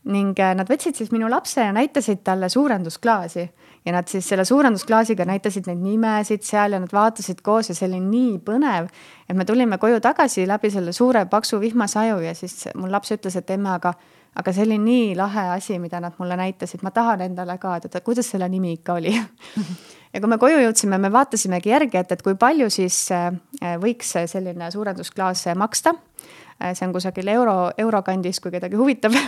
[0.07, 3.49] ning äh, nad võtsid siis minu lapse ja näitasid talle suurendusklaasi
[3.87, 7.87] ja nad siis selle suurendusklaasiga näitasid neid nimesid seal ja nad vaatasid koos ja see
[7.87, 8.89] oli nii põnev.
[9.29, 13.37] et me tulime koju tagasi läbi selle suure paksu vihmasaju ja siis mul laps ütles,
[13.39, 13.93] et emme, aga,
[14.35, 18.01] aga see oli nii lahe asi, mida nad mulle näitasid, ma tahan endale ka, et
[18.03, 19.15] kuidas selle nimi ikka oli?
[20.13, 23.27] Ja kui me koju jõudsime, me vaatasimegi järgi, et, et kui palju siis äh,
[23.77, 25.91] võiks selline suurendusklaas maksta
[26.73, 29.17] see on kusagil euro, euro kandis, kui kedagi huvitab.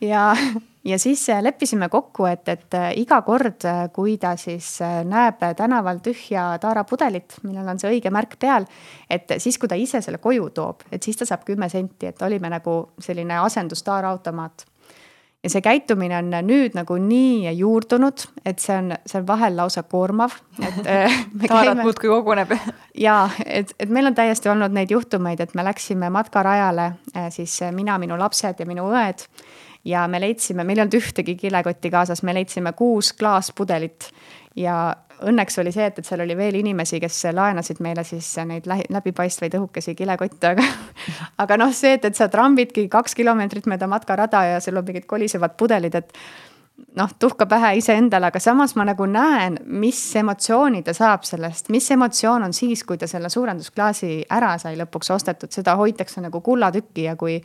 [0.00, 0.36] Ja,
[0.84, 5.98] ja siis äh, leppisime kokku, et, et äh, iga kord, kui ta siis näeb tänaval
[6.04, 8.68] tühja taarapudelit, millel on see õige märk peal,
[9.10, 12.22] et siis, kui ta ise selle koju toob, et siis ta saab kümme senti, et
[12.22, 14.66] olime nagu selline asendustaaraautomaat
[15.44, 19.84] ja see käitumine on nüüd nagu nii juurdunud, et see on, see on vahel lausa
[19.86, 20.80] koormav, et
[21.46, 22.56] taarat muudkui koguneb.
[22.98, 27.60] ja et, et meil on täiesti olnud neid juhtumeid, et me läksime matkarajale, äh, siis
[27.72, 29.26] mina, minu lapsed ja minu õed
[29.88, 34.10] ja me leidsime, meil ei olnud ühtegi kilekotti kaasas, me leidsime kuus klaaspudelit
[34.58, 38.68] ja õnneks oli see, et, et seal oli veel inimesi, kes laenasid meile siis neid
[38.68, 40.66] läbipaistvaid õhukesi kilekotte, aga.
[41.44, 45.08] aga noh, see, et, et sa trambidki kaks kilomeetrit mööda matkarada ja sul on mingid
[45.10, 46.14] kolisevad pudelid, et
[46.98, 51.90] noh, tuhka pähe iseendale, aga samas ma nagu näen, mis emotsiooni ta saab sellest, mis
[51.94, 57.08] emotsioon on siis, kui ta selle suurendusklaasi ära sai lõpuks ostetud, seda hoitakse nagu kullatükki
[57.08, 57.40] ja kui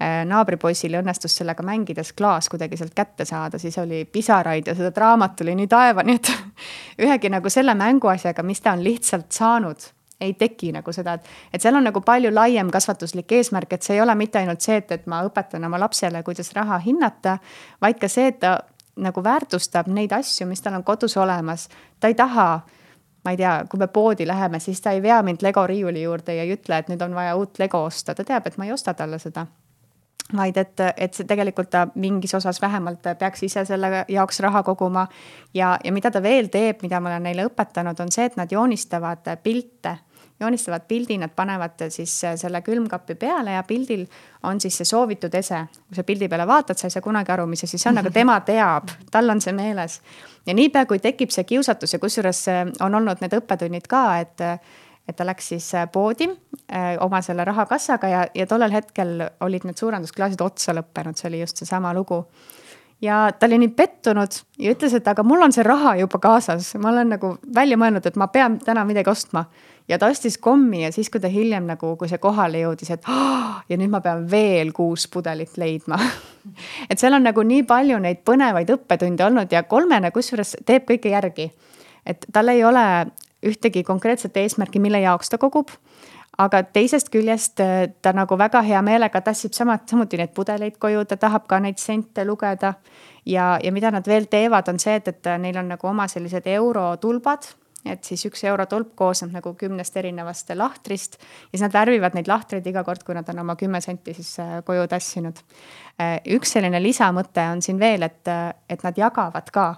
[0.00, 5.36] naabripoisil õnnestus sellega mängides klaas kuidagi sealt kätte saada, siis oli pisaraid ja seda draamat
[5.36, 6.32] tuli nii taevani, et
[7.06, 9.86] ühegi nagu selle mänguasjaga, mis ta on lihtsalt saanud,
[10.20, 13.96] ei teki nagu seda, et, et seal on nagu palju laiem kasvatuslik eesmärk, et see
[13.98, 17.38] ei ole mitte ainult see, et, et ma õpetan oma lapsele, kuidas raha hinnata,
[17.82, 18.58] vaid ka see, et ta
[18.96, 21.68] nagu väärtustab neid asju, mis tal on kodus olemas.
[22.00, 22.48] ta ei taha
[23.24, 26.34] ma ei tea, kui me poodi läheme, siis ta ei vea mind Lego riiuli juurde
[26.36, 28.72] ja ei ütle, et nüüd on vaja uut Lego osta, ta teab, et ma ei
[28.72, 29.46] osta talle seda
[30.32, 35.06] vaid et, et see tegelikult ta mingis osas vähemalt peaks ise selle jaoks raha koguma.
[35.54, 38.52] ja, ja mida ta veel teeb, mida ma olen neile õpetanud, on see, et nad
[38.52, 39.98] joonistavad pilte
[40.40, 44.06] joonistavad pildi, nad panevad siis selle külmkapi peale ja pildil
[44.42, 45.60] on siis see soovitud ese.
[45.88, 48.10] kui sa pildi peale vaatad, sa ei saa kunagi aru, mis asi see on, aga
[48.20, 50.00] tema teab, tal on see meeles.
[50.46, 52.44] ja niipea, kui tekib see kiusatus ja kusjuures
[52.80, 54.44] on olnud need õppetunnid ka, et
[55.08, 59.66] et ta läks siis äh, poodi äh, oma selle rahakassaga ja, ja tollel hetkel olid
[59.68, 62.24] need suurendusklaasid otsa lõppenud, see oli just seesama lugu.
[63.02, 66.74] ja ta oli nii pettunud ja ütles, et aga mul on see raha juba kaasas,
[66.80, 69.44] ma olen nagu välja mõelnud, et ma pean täna midagi ostma.
[69.88, 73.04] ja ta ostis kommi ja siis, kui ta hiljem nagu, kui see kohale jõudis, et
[73.68, 76.00] ja nüüd ma pean veel kuus pudelit leidma
[76.90, 81.12] et seal on nagu nii palju neid põnevaid õppetunde olnud ja kolmene kusjuures teeb kõike
[81.12, 81.50] järgi
[82.06, 82.84] et tal ei ole
[83.44, 85.72] ühtegi konkreetset eesmärki, mille jaoks ta kogub.
[86.38, 91.04] aga teisest küljest äh, ta nagu väga hea meelega tassib samad, samuti neid pudeleid koju,
[91.04, 92.74] ta tahab ka neid sente lugeda.
[93.26, 96.46] ja, ja mida nad veel teevad, on see, et, et neil on nagu oma sellised
[96.46, 97.54] eurotulbad
[97.84, 102.66] et siis üks eurotulp koosneb nagu kümnest erinevast lahtrist ja siis nad värvivad neid lahtreid
[102.66, 105.42] iga kord, kui nad on oma kümme senti siis äh, koju tassinud.
[106.00, 108.32] Äh, üks selline lisamõte on siin veel, et,
[108.68, 109.68] et nad jagavad ka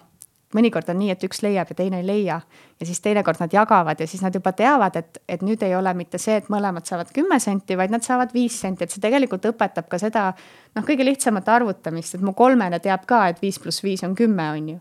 [0.54, 2.36] mõnikord on nii, et üks leiab ja teine ei leia
[2.80, 5.92] ja siis teinekord nad jagavad ja siis nad juba teavad, et, et nüüd ei ole
[5.98, 9.48] mitte see, et mõlemad saavad kümme senti, vaid nad saavad viis senti, et see tegelikult
[9.50, 13.82] õpetab ka seda noh, kõige lihtsamat arvutamist, et mu kolmene teab ka, et viis pluss
[13.84, 14.78] viis on kümme, on ju.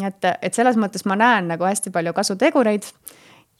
[0.00, 2.88] nii et, et selles mõttes ma näen nagu hästi palju kasutegureid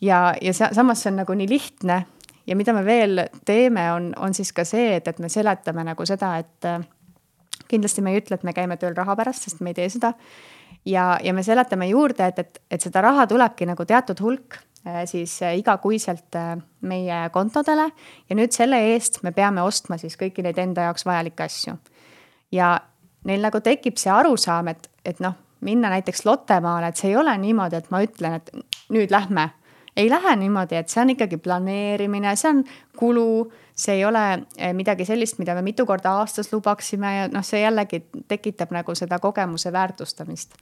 [0.03, 2.01] ja, ja samas see on nagu nii lihtne
[2.47, 6.07] ja mida me veel teeme, on, on siis ka see, et, et me seletame nagu
[6.09, 6.73] seda, et
[7.69, 10.13] kindlasti me ei ütle, et me käime tööl raha pärast, sest me ei tee seda
[10.85, 15.03] ja, ja me seletame juurde, et, et, et seda raha tulebki nagu teatud hulk äh,
[15.07, 17.91] siis äh, igakuiselt äh, meie kontodele
[18.29, 21.77] ja nüüd selle eest me peame ostma siis kõiki neid enda jaoks vajalikke asju.
[22.53, 22.75] ja
[23.25, 27.35] neil nagu tekib see arusaam, et, et noh, minna näiteks Lottemaale, et see ei ole
[27.39, 28.51] niimoodi, et ma ütlen, et
[28.93, 29.51] nüüd lähme.
[29.97, 32.63] Ei lähe niimoodi, et see on ikkagi planeerimine, see on
[32.97, 34.25] kulu, see ei ole
[34.73, 39.19] midagi sellist, mida me mitu korda aastas lubaksime ja noh, see jällegi tekitab nagu seda
[39.23, 40.57] kogemuse väärtustamist.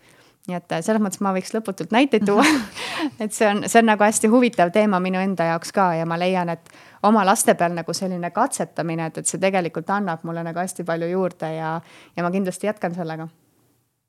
[0.48, 2.44] Nii et äh, selles mõttes ma võiks lõputult näiteid tuua.
[3.22, 6.16] Et see on, see on nagu hästi huvitav teema minu enda jaoks ka ja ma
[6.20, 6.72] leian, et
[7.04, 11.08] oma laste peal nagu selline katsetamine, et, et see tegelikult annab mulle nagu hästi palju
[11.12, 11.74] juurde ja,
[12.16, 13.28] ja ma kindlasti jätkan sellega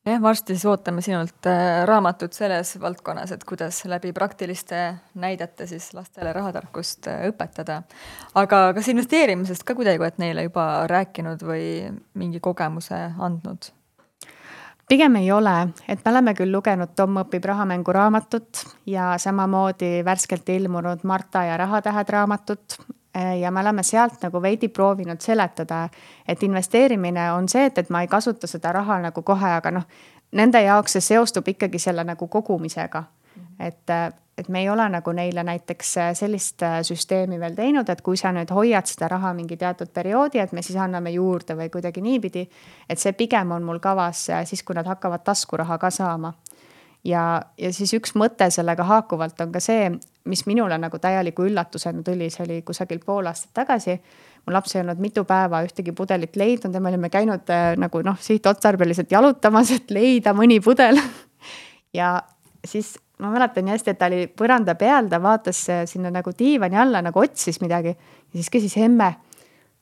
[0.05, 4.81] jah, varsti siis ootame sinult äh, raamatut selles valdkonnas, et kuidas läbi praktiliste
[5.21, 7.81] näidete siis lastele rahatarkust äh, õpetada.
[8.35, 11.67] aga kas investeerimisest ka kuidagi oled neile juba rääkinud või
[12.13, 13.71] mingi kogemuse andnud?
[14.91, 20.49] pigem ei ole, et me oleme küll lugenud Tom õpib rahamängu raamatut ja samamoodi värskelt
[20.49, 22.75] ilmunud Marta ja rahatähed raamatut.
[23.39, 25.90] Ja me oleme sealt nagu veidi proovinud seletada,
[26.27, 29.83] et investeerimine on see, et, et ma ei kasuta seda raha nagu kohe, aga noh,
[30.31, 33.04] nende jaoks see seostub ikkagi selle nagu kogumisega.
[33.60, 33.92] et
[34.42, 38.17] et me ei ole nagu neile näiteks äh, sellist äh, süsteemi veel teinud, et kui
[38.17, 42.02] sa nüüd hoiad seda raha mingi teatud perioodi, et me siis anname juurde või kuidagi
[42.02, 42.48] niipidi.
[42.90, 46.33] et see pigem on mul kavas äh, siis, kui nad hakkavad taskuraha ka saama.
[47.04, 49.89] Ja, ja siis üks mõte sellega haakuvalt on ka see,
[50.29, 53.99] mis minule nagu täieliku üllatusena tuli, see oli kusagil pool aastat tagasi.
[54.45, 58.02] mu laps ei olnud mitu päeva ühtegi pudelit leidnud ja me olime käinud äh, nagu
[58.02, 60.97] noh, sihtotstarbeliselt jalutamas, et leida mõni pudel
[61.99, 62.21] ja
[62.65, 66.33] siis ma mäletan nii hästi, et ta oli põranda peal, ta vaatas äh, sinna nagu
[66.37, 69.13] diivani alla nagu otsis midagi ja siis küsis emme,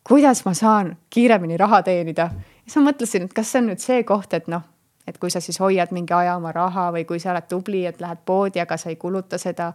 [0.03, 2.30] kuidas ma saan kiiremini raha teenida.
[2.63, 4.63] siis ma mõtlesin, et kas see on nüüd see koht, et noh
[5.10, 8.01] et kui sa siis hoiad mingi aja oma raha või kui sa oled tubli, et
[8.01, 9.72] lähed poodi, aga sa ei kuluta seda.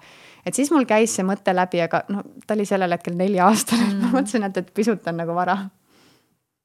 [0.47, 4.01] et siis mul käis see mõte läbi, aga noh, ta oli sellel hetkel nelja-aastane mm.,
[4.03, 5.59] ma mõtlesin, et, et pisut on nagu vara.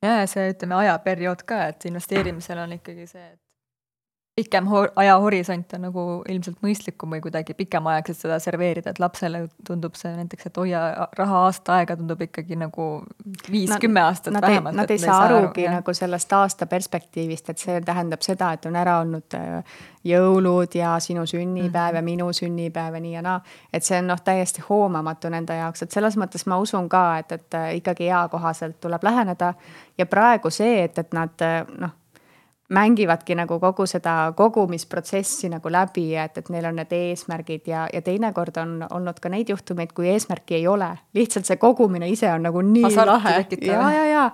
[0.03, 3.48] ja, ja see, ütleme, ajaperiood ka, et investeerimisel on ikkagi see, et
[4.39, 10.13] pikem ajahorisont on nagu ilmselt mõistlikum või kuidagi pikemaaegselt seda serveerida, et lapsele tundub see
[10.15, 10.83] näiteks, et hoia
[11.17, 12.85] raha aasta aega tundub ikkagi nagu
[13.51, 14.77] viis-kümme aastat nad vähemalt.
[14.79, 18.79] Nad ei saa arugi aru, nagu sellest aasta perspektiivist, et see tähendab seda, et on
[18.79, 21.95] ära olnud äh, jõulud ja sinu sünnipäev mm -hmm.
[21.95, 23.41] ja minu sünnipäev ja nii ja naa.
[23.73, 27.31] et see on noh, täiesti hoomamatu nende jaoks, et selles mõttes ma usun ka, et,
[27.31, 29.53] et äh, ikkagi eakohaselt tuleb läheneda
[29.97, 31.98] ja praegu see, et, et nad äh, noh
[32.69, 38.01] mängivadki nagu kogu seda kogumisprotsessi nagu läbi, et, et neil on need eesmärgid ja, ja
[38.05, 40.89] teinekord on olnud ka neid juhtumeid, kui eesmärki ei ole.
[41.13, 43.35] lihtsalt see kogumine ise on nagu nii Asarti lahe.
[43.65, 44.25] ja, ja, ja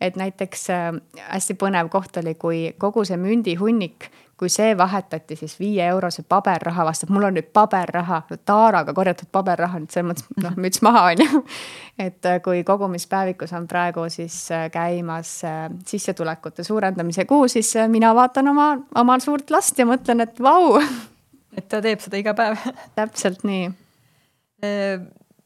[0.00, 0.90] et näiteks äh,
[1.30, 6.84] hästi põnev koht oli, kui kogu see mündihunnik kui see vahetati siis viie eurose paberraha
[6.88, 11.22] vastu, mul on nüüd paberraha, taaraga korjatud paberraha, nüüd selles mõttes noh, müts maha on
[11.22, 11.42] ju.
[12.06, 15.36] et äh, kui kogumispäevikus on praegu siis äh, käimas
[15.86, 18.68] sissetulekute suurendamise kuu, siis mina vaatan oma,
[18.98, 20.80] oma suurt last ja mõtlen, et vau.
[21.56, 22.58] et ta teeb seda iga päev
[22.98, 23.70] täpselt nii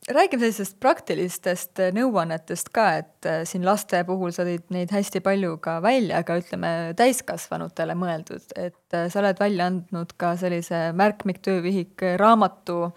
[0.08, 5.22] räägime sellisest praktilistest äh, nõuannetest ka, et äh, siin laste puhul sa tõid neid hästi
[5.24, 10.88] palju ka välja, aga ütleme täiskasvanutele mõeldud, et äh, sa oled välja andnud ka sellise
[10.98, 12.88] märkmiktöövihik raamatu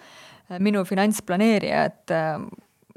[0.60, 2.12] Minu finantsplaneerija, et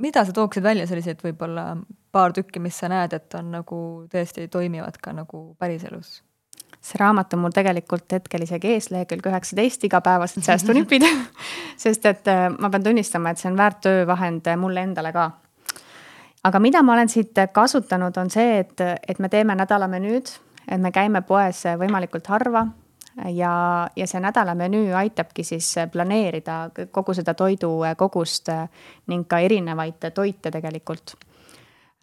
[0.02, 1.68] mida sa tooksid välja selliseid võib-olla
[2.10, 3.78] paar tükki, mis sa näed, et on nagu
[4.10, 6.16] tõesti toimivad ka nagu päriselus?
[6.84, 11.06] See raamat on mul tegelikult hetkel isegi ees, lehekülg üheksateist, igapäevased säästunipid
[11.84, 15.30] sest et äh, ma pean tunnistama, et see on väärt töövahend mulle endale ka.
[16.44, 20.32] aga mida ma olen siit kasutanud, on see, et, et me teeme nädalamenüüd,
[20.68, 22.66] et me käime poes võimalikult harva
[23.32, 23.54] ja,
[23.96, 28.50] ja see nädalamenüü aitabki siis planeerida kogu seda toidukogust
[29.06, 31.16] ning ka erinevaid toite tegelikult.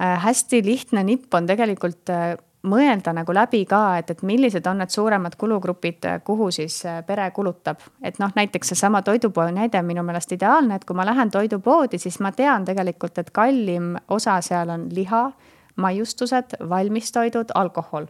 [0.02, 4.82] Äh, hästi lihtne nipp on tegelikult äh, mõelda nagu läbi ka, et, et millised on
[4.82, 7.80] need suuremad kulugrupid, kuhu siis äh, pere kulutab.
[8.04, 12.20] et noh, näiteks seesama toidupoe näide minu meelest ideaalne, et kui ma lähen toidupoodi, siis
[12.20, 15.32] ma tean tegelikult, et kallim osa seal on liha,
[15.76, 18.06] maiustused, valmistoidud, alkohol.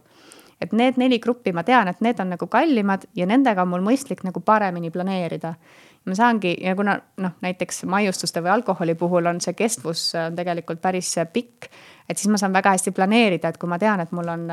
[0.60, 3.82] et need neli gruppi ma tean, et need on nagu kallimad ja nendega on mul
[3.82, 5.54] mõistlik nagu paremini planeerida
[6.04, 10.80] ma saangi ja kuna noh, näiteks maiustuste või alkoholi puhul on see kestvus on tegelikult
[10.82, 11.68] päris pikk,
[12.08, 14.50] et siis ma saan väga hästi planeerida, et kui ma tean, et mul on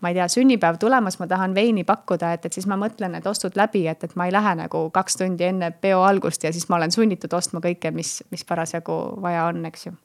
[0.00, 3.26] ma ei tea, sünnipäev tulemas, ma tahan veini pakkuda, et, et siis ma mõtlen need
[3.26, 6.68] ostud läbi, et, et ma ei lähe nagu kaks tundi enne peo algust ja siis
[6.68, 9.96] ma olen sunnitud ostma kõike, mis, mis parasjagu vaja on, eks ju.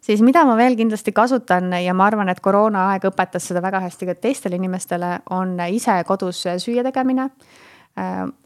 [0.00, 4.12] siis mida ma veel kindlasti kasutan ja ma arvan, et koroonaaeg õpetas seda väga hästi
[4.12, 7.64] ka teistele inimestele, on ise kodus süüa tegemine äh,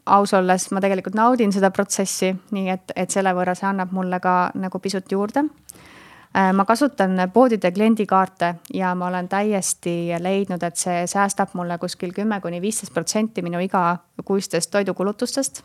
[0.05, 4.21] aus olles ma tegelikult naudin seda protsessi, nii et, et selle võrra see annab mulle
[4.23, 6.53] ka nagu pisut juurde äh,.
[6.55, 12.39] ma kasutan poodide kliendikaarte ja ma olen täiesti leidnud, et see säästab mulle kuskil kümme
[12.41, 15.63] kuni viisteist protsenti minu igakuistest toidukulutustest.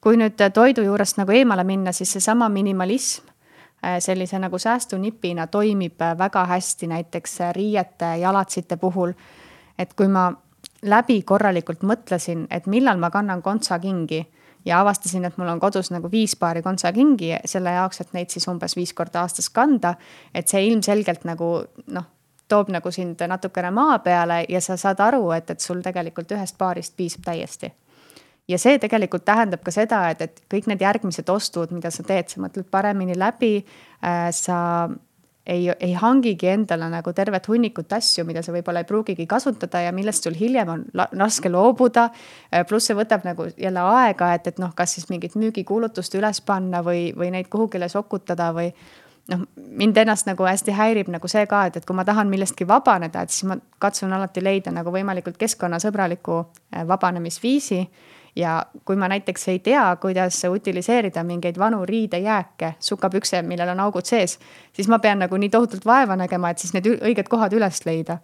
[0.00, 3.24] kui nüüd toidu juurest nagu eemale minna, siis seesama minimalism
[3.84, 9.12] äh, sellise nagu säästunipina toimib väga hästi näiteks riiete, jalatsite puhul.
[9.78, 10.32] et kui ma
[10.82, 14.26] läbi korralikult mõtlesin, et millal ma kannan kontsakingi
[14.64, 18.48] ja avastasin, et mul on kodus nagu viis paari kontsakingi selle jaoks, et neid siis
[18.50, 19.94] umbes viis korda aastas kanda.
[20.34, 22.06] et see ilmselgelt nagu noh,
[22.48, 26.58] toob nagu sind natukene maa peale ja sa saad aru, et, et sul tegelikult ühest
[26.58, 27.72] paarist piisab täiesti.
[28.48, 32.28] ja see tegelikult tähendab ka seda, et, et kõik need järgmised ostud, mida sa teed,
[32.28, 34.88] sa mõtled paremini läbi äh,, sa
[35.48, 39.92] ei, ei hangigi endale nagu tervet hunnikut asju, mida sa võib-olla ei pruugigi kasutada ja
[39.96, 42.08] millest sul hiljem on raske loobuda.
[42.68, 46.82] Pluss see võtab nagu jälle aega, et, et noh, kas siis mingit müügikuulutust üles panna
[46.84, 48.68] või, või neid kuhugile sokutada või
[49.32, 52.68] noh, mind ennast nagu hästi häirib nagu see ka, et, et kui ma tahan millestki
[52.68, 57.82] vabaneda, et siis ma katsun alati leida nagu võimalikult keskkonnasõbraliku äh, vabanemisviisi
[58.38, 64.06] ja kui ma näiteks ei tea, kuidas utiliseerida mingeid vanu riidejääke, sukapükse, millel on augud
[64.06, 64.38] sees,
[64.72, 68.18] siis ma pean nagu nii tohutult vaeva nägema, et siis need õiged kohad üles leida.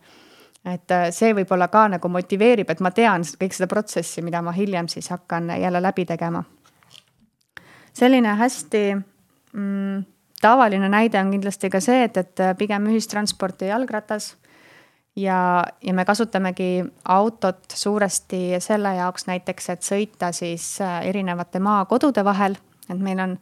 [0.65, 4.53] et äh, see võib-olla ka nagu motiveerib, et ma tean kõik seda protsessi, mida ma
[4.53, 6.45] hiljem siis hakkan jälle läbi tegema.
[7.93, 8.95] selline hästi
[9.53, 10.05] mm,
[10.41, 14.37] tavaline näide on kindlasti ka see, et, et pigem ühistransport ja jalgratas
[15.17, 22.25] ja, ja me kasutamegi autot suuresti selle jaoks näiteks, et sõita siis äh, erinevate maakodude
[22.25, 22.57] vahel,
[22.91, 23.37] et meil on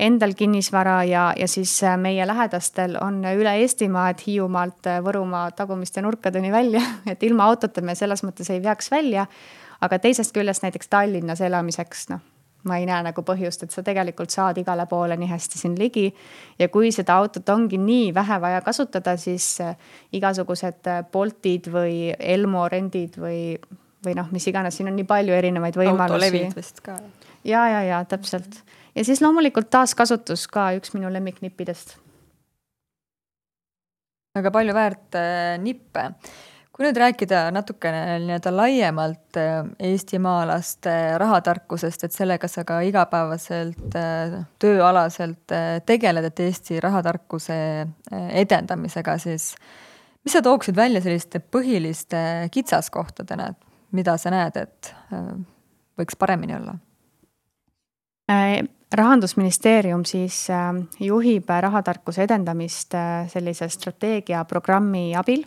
[0.00, 5.50] endal kinnisvara ja, ja siis äh, meie lähedastel on üle Eestimaa, et Hiiumaalt äh, Võrumaa
[5.56, 9.26] tagumiste nurkadeni välja, et ilma autota me selles mõttes ei veaks välja.
[9.80, 12.20] aga teisest küljest näiteks Tallinnas elamiseks, noh,
[12.64, 16.08] ma ei näe nagu põhjust, et sa tegelikult saad igale poole nii hästi siin ligi.
[16.58, 19.76] ja kui seda autot ongi nii vähe vaja kasutada, siis äh,
[20.12, 23.56] igasugused Boltid või Elmo rendid või,
[24.04, 26.12] või noh, mis iganes, siin on nii palju erinevaid võimalusi.
[26.12, 26.98] autolevid vist ka.
[27.44, 28.62] ja, ja, ja täpselt
[28.94, 31.96] ja siis loomulikult taaskasutus ka üks minu lemmiknippidest.
[34.34, 36.12] väga palju väärt äh, nippe.
[36.80, 44.38] Kui nüüd rääkida natukene nii-öelda laiemalt äh, eestimaalaste rahatarkusest, et sellega sa ka igapäevaselt äh,
[44.64, 45.52] tööalaselt
[45.84, 47.60] tegeled, et Eesti rahatarkuse
[48.40, 49.52] edendamisega, siis
[50.24, 54.94] mis sa tooksid välja selliste põhiliste kitsaskohtadena, et mida sa näed, et
[56.00, 56.78] võiks paremini olla?
[58.94, 65.44] rahandusministeerium siis äh, juhib rahatarkuse edendamist äh, sellise strateegiaprogrammi abil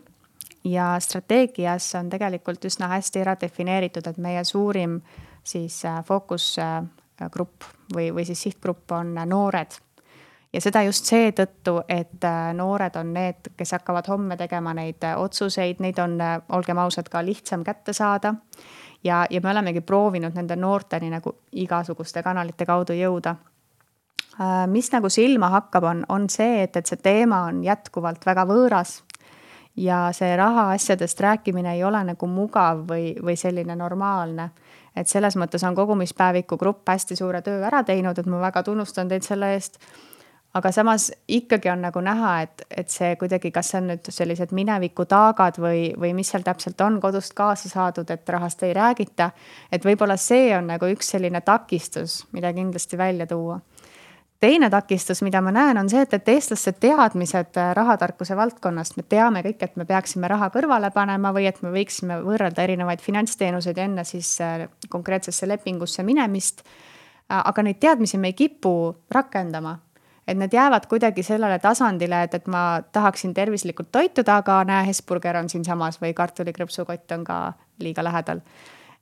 [0.64, 4.99] ja strateegias on tegelikult üsna hästi ära defineeritud, et meie suurim
[5.43, 9.80] siis äh, fookusgrupp või, või siis sihtgrupp on noored.
[10.53, 15.99] ja seda just seetõttu, et noored on need, kes hakkavad homme tegema neid otsuseid, neid
[15.99, 16.18] on,
[16.49, 18.36] olgem ausad, ka lihtsam kätte saada
[19.03, 23.36] ja, ja me olemegi proovinud nende noorteni nagu igasuguste kanalite kaudu jõuda.
[24.41, 28.47] Äh, mis nagu silma hakkab, on, on see, et, et see teema on jätkuvalt väga
[28.49, 29.01] võõras
[29.76, 34.49] ja see rahaasjadest rääkimine ei ole nagu mugav või, või selline normaalne.
[34.95, 39.09] et selles mõttes on kogumispäeviku grupp hästi suure töö ära teinud, et ma väga tunnustan
[39.09, 39.80] teid selle eest
[40.53, 44.53] aga samas ikkagi on nagu näha, et, et see kuidagi, kas see on nüüd sellised
[44.53, 49.32] mineviku taagad või, või mis seal täpselt on kodust kaasa saadud, et rahast ei räägita.
[49.71, 53.59] et võib-olla see on nagu üks selline takistus, mida kindlasti välja tuua.
[54.44, 59.44] Teine takistus, mida ma näen, on see, et, et eestlaste teadmised rahatarkuse valdkonnast, me teame
[59.46, 64.04] kõik, et me peaksime raha kõrvale panema või et me võiksime võrrelda erinevaid finantsteenuseid enne
[64.08, 66.66] siis äh, konkreetsesse lepingusse minemist.
[67.34, 69.78] aga neid teadmisi me ei kipu rakendama
[70.28, 75.38] et need jäävad kuidagi sellele tasandile, et, et ma tahaksin tervislikult toituda, aga näe, Hesburger
[75.39, 77.39] on siinsamas või kartulikrõpsukott on ka
[77.80, 78.44] liiga lähedal.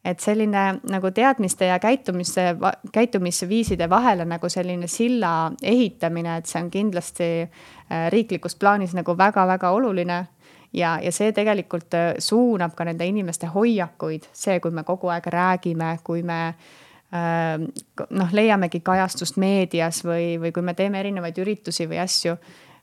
[0.05, 2.55] Et selline nagu teadmiste ja käitumiste,
[2.91, 9.69] käitumisviiside vahele nagu selline silla ehitamine, et see on kindlasti äh, riiklikus plaanis nagu väga-väga
[9.69, 10.25] oluline
[10.73, 15.29] ja, ja see tegelikult äh, suunab ka nende inimeste hoiakuid, see, kui me kogu aeg
[15.29, 17.61] räägime, kui me äh,
[18.09, 22.37] noh, leiamegi kajastust meedias või, või kui me teeme erinevaid üritusi või asju.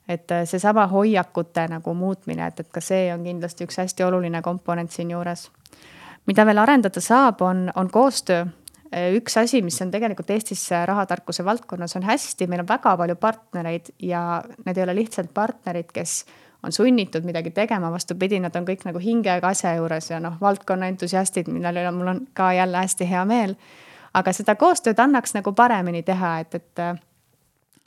[0.08, 4.90] et seesama hoiakute nagu muutmine, et, et ka see on kindlasti üks hästi oluline komponent
[4.90, 5.50] siinjuures.
[6.28, 8.46] Mida veel arendada saab, on, on koostöö.
[8.88, 13.90] Üks asi, mis on tegelikult Eestis rahatarkuse valdkonnas on hästi, meil on väga palju partnereid
[14.00, 14.22] ja
[14.64, 16.22] need ei ole lihtsalt partnerid, kes
[16.64, 20.88] on sunnitud midagi tegema, vastupidi, nad on kõik nagu hingega asja juures ja noh, valdkonna
[20.88, 23.54] entusiastid, mille üle mul on ka jälle hästi hea meel.
[24.16, 26.82] Aga seda koostööd annaks nagu paremini teha, et, et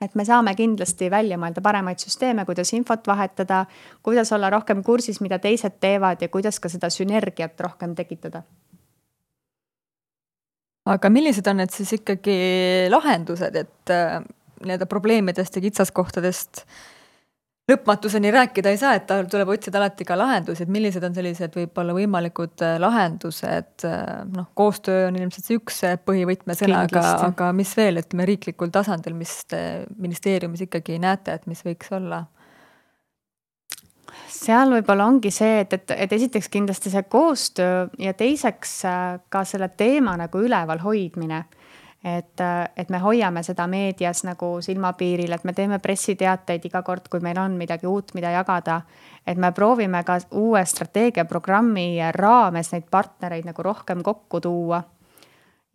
[0.01, 3.65] et me saame kindlasti välja mõelda paremaid süsteeme, kuidas infot vahetada,
[4.03, 8.43] kuidas olla rohkem kursis, mida teised teevad ja kuidas ka seda sünergiat rohkem tekitada.
[10.91, 12.37] aga millised on need siis ikkagi
[12.89, 14.17] lahendused, et äh,
[14.65, 16.79] nii-öelda probleemidest ja kitsaskohtadest äh,
[17.69, 21.53] lõpmatuseni rääkida ei saa, et tal tuleb otsida alati ka lahendusi, et millised on sellised
[21.55, 24.03] võib-olla võimalikud äh, lahendused, äh,
[24.33, 29.37] noh, koostöö on ilmselt see üks põhivõtmesõna, aga, aga mis veel, ütleme riiklikul tasandil, mis
[29.51, 29.61] te
[30.01, 32.25] ministeeriumis ikkagi näete, et mis võiks olla?
[34.31, 39.43] seal võib-olla ongi see, et, et, et esiteks kindlasti see koostöö ja teiseks äh, ka
[39.47, 41.45] selle teema nagu üleval hoidmine
[42.03, 42.41] et,
[42.75, 47.37] et me hoiame seda meedias nagu silmapiiril, et me teeme pressiteateid iga kord, kui meil
[47.37, 48.81] on midagi uut, mida jagada.
[49.27, 54.81] et me proovime ka uue strateegiaprogrammi raames neid partnereid nagu rohkem kokku tuua.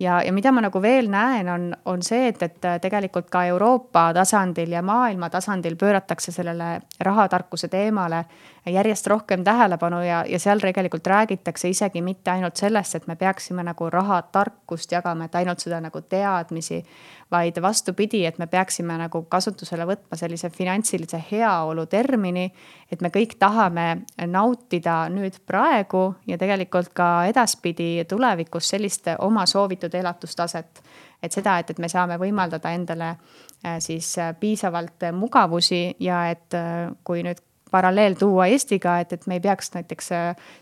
[0.01, 4.11] Ja, ja mida ma nagu veel näen, on, on see, et, et tegelikult ka Euroopa
[4.16, 8.24] tasandil ja maailma tasandil pööratakse sellele rahatarkuse teemale
[8.66, 13.62] järjest rohkem tähelepanu ja, ja seal tegelikult räägitakse isegi mitte ainult sellest, et me peaksime
[13.62, 16.82] nagu rahatarkust jagama, et ainult seda nagu teadmisi,
[17.30, 22.46] vaid vastupidi, et me peaksime nagu kasutusele võtma sellise finantsilise heaolu termini,
[22.92, 23.86] et me kõik tahame
[24.30, 30.82] nautida nüüd praegu ja tegelikult ka edaspidi tulevikus sellist oma soovitud elatustaset.
[31.22, 36.54] et seda, et, et me saame võimaldada endale äh, siis äh, piisavalt mugavusi ja et
[36.54, 40.10] äh, kui nüüd paralleel tuua Eestiga, et, et me ei peaks näiteks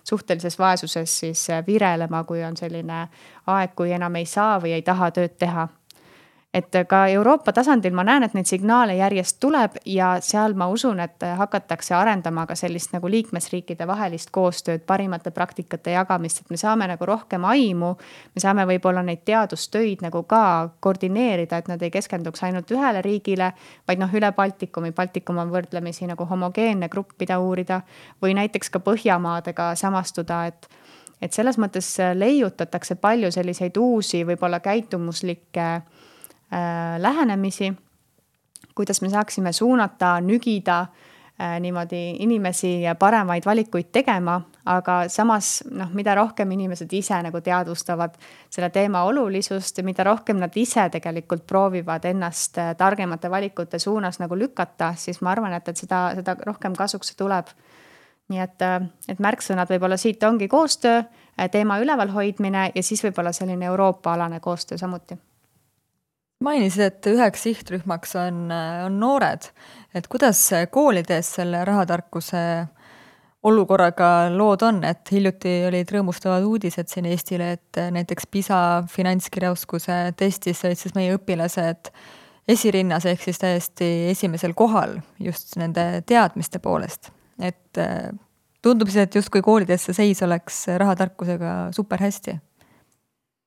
[0.09, 3.09] suhtelises vaesuses siis virelema, kui on selline
[3.47, 5.69] aeg, kui enam ei saa või ei taha tööd teha
[6.55, 11.01] et ka Euroopa tasandil ma näen, et neid signaale järjest tuleb ja seal ma usun,
[11.03, 16.87] et hakatakse arendama ka sellist nagu liikmesriikide vahelist koostööd, parimate praktikate jagamist, et me saame
[16.87, 17.95] nagu rohkem aimu.
[18.35, 23.53] me saame võib-olla neid teadustöid nagu ka koordineerida, et nad ei keskenduks ainult ühele riigile,
[23.89, 27.83] vaid noh, üle Baltikumi, Baltikum on võrdlemisi nagu homogeenne grupp, mida uurida.
[28.23, 30.69] või näiteks ka Põhjamaadega samastuda, et
[31.23, 36.04] et selles mõttes leiutatakse palju selliseid uusi, võib-olla käitumuslikke Äh,
[36.99, 37.73] lähenemisi,
[38.75, 46.15] kuidas me saaksime suunata, nügida äh, niimoodi inimesi paremaid valikuid tegema, aga samas noh, mida
[46.15, 48.15] rohkem inimesed ise nagu teadvustavad
[48.51, 54.19] selle teema olulisust ja mida rohkem nad ise tegelikult proovivad ennast äh, targemate valikute suunas
[54.23, 57.55] nagu lükata, siis ma arvan, et, et seda, seda rohkem kasuks tuleb.
[58.29, 58.63] nii et,
[59.09, 61.03] et märksõnad võib-olla siit ongi koostöö,
[61.53, 65.19] teema üleval hoidmine ja siis võib-olla selline Euroopa-alane koostöö samuti
[66.45, 68.47] mainisid, et üheks sihtrühmaks on,
[68.87, 69.49] on noored,
[69.97, 70.41] et kuidas
[70.75, 72.45] koolides selle rahatarkuse
[73.45, 78.59] olukorraga lood on, et hiljuti olid rõõmustavad uudised siin Eestile, et näiteks PISA
[78.91, 81.93] finantskirjaoskuse testis olid siis meie õpilased
[82.49, 87.13] esirinnas ehk siis täiesti esimesel kohal just nende teadmiste poolest.
[87.39, 87.81] et
[88.65, 92.39] tundub siis, et justkui koolides see seis oleks rahatarkusega super hästi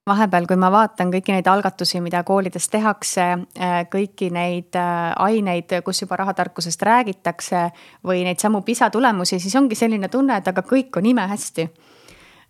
[0.08, 3.28] vahepeal, kui ma vaatan kõiki neid algatusi, mida koolides tehakse,
[3.60, 7.68] äh, kõiki neid äh, aineid, kus juba rahatarkusest räägitakse
[8.08, 11.68] või neid samu PISA tulemusi, siis ongi selline tunne, et aga kõik on imehästi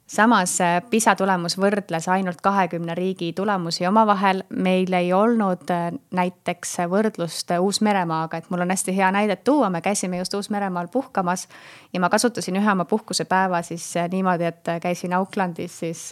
[0.07, 4.43] samas äh, PISA tulemus võrdles ainult kahekümne riigi tulemusi omavahel.
[4.49, 9.81] meil ei olnud äh, näiteks võrdlust Uus-Meremaaga, et mul on hästi hea näidet tuua, me
[9.81, 11.47] käisime just Uus-Meremaal puhkamas.
[11.93, 16.11] ja ma kasutasin ühe oma puhkusepäeva siis niimoodi, et käisin Aucklandis siis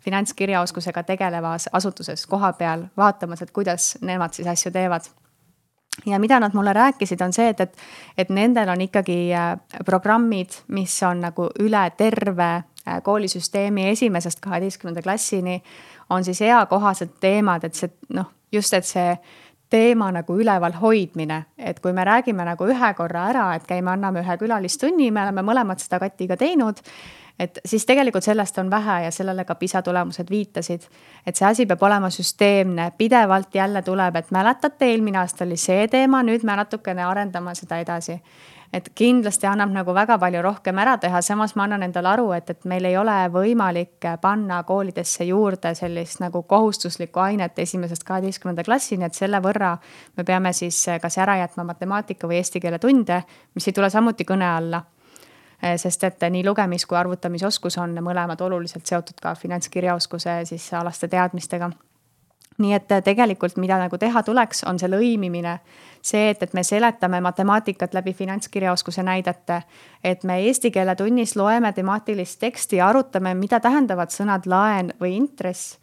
[0.00, 5.06] finantskirjaoskusega tegelevas asutuses kohapeal vaatamas, et kuidas nemad siis asju teevad
[6.06, 7.76] ja mida nad mulle rääkisid, on see, et, et,
[8.18, 9.30] et nendel on ikkagi
[9.84, 12.50] programmid, mis on nagu üle terve
[13.02, 15.62] koolisüsteemi esimesest kaheteistkümnenda klassini
[16.10, 19.14] on siis eakohased teemad, et see noh, just, et see
[19.70, 24.24] teema nagu üleval hoidmine, et kui me räägime nagu ühe korra ära, et käime, anname
[24.24, 26.82] ühe külalistunni, me oleme mõlemad seda Katiga teinud.
[27.40, 30.82] et siis tegelikult sellest on vähe ja sellele ka PISA tulemused viitasid.
[31.26, 35.88] et see asi peab olema süsteemne, pidevalt jälle tuleb, et mäletate, eelmine aasta oli see
[35.88, 38.20] teema, nüüd me natukene arendame seda edasi
[38.72, 42.50] et kindlasti annab nagu väga palju rohkem ära teha, samas ma annan endale aru, et,
[42.50, 49.08] et meil ei ole võimalik panna koolidesse juurde sellist nagu kohustuslikku ainet esimesest kaheteistkümnenda klassini,
[49.08, 49.74] et selle võrra
[50.16, 53.22] me peame siis kas ära jätma matemaatika või eesti keele tunde,
[53.54, 54.84] mis ei tule samuti kõne alla.
[55.76, 61.68] Sest et nii lugemis- kui arvutamisoskus on mõlemad oluliselt seotud ka finantskirjaoskuse siis alaste teadmistega.
[62.60, 65.58] Nii et äh, tegelikult, mida nagu teha tuleks, on see lõimimine.
[66.02, 69.62] See, et, et me seletame matemaatikat läbi finantskirjaoskuse näidete.
[70.04, 75.16] et me eesti keele tunnis loeme temaatilist teksti ja arutame, mida tähendavad sõnad laen või
[75.16, 75.78] intress.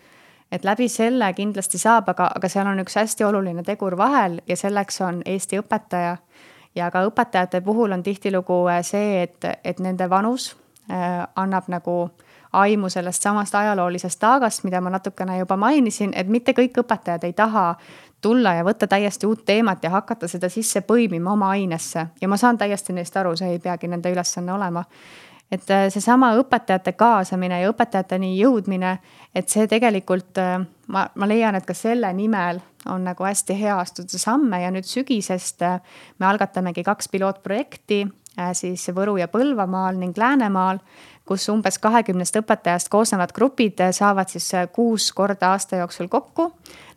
[0.52, 4.56] et läbi selle kindlasti saab, aga, aga seal on üks hästi oluline tegur vahel ja
[4.56, 6.18] selleks on Eesti õpetaja.
[6.76, 10.56] ja ka õpetajate puhul on tihtilugu äh, see, et, et nende vanus
[10.92, 12.10] äh, annab nagu
[12.54, 17.34] aimu sellest samast ajaloolisest taagast, mida ma natukene juba mainisin, et mitte kõik õpetajad ei
[17.34, 17.76] taha
[18.22, 22.08] tulla ja võtta täiesti uut teemat ja hakata seda sisse põimima oma ainesse.
[22.22, 24.84] Ja ma saan täiesti neist aru, see ei peagi nende ülesanne olema.
[25.52, 28.98] Et äh, seesama õpetajate kaasamine ja õpetajateni jõudmine,
[29.36, 30.58] et see tegelikult äh,
[30.92, 34.60] ma, ma leian, et ka selle nimel on nagu hästi hea astuda samme.
[34.62, 35.80] Ja nüüd sügisest äh,
[36.20, 38.04] me algatamegi kaks pilootprojekti
[38.54, 40.80] siis Võru ja Põlvamaal ning Läänemaal
[41.28, 46.52] kus umbes kahekümnest õpetajast koosnevad grupid saavad siis äh, kuus korda aasta jooksul kokku.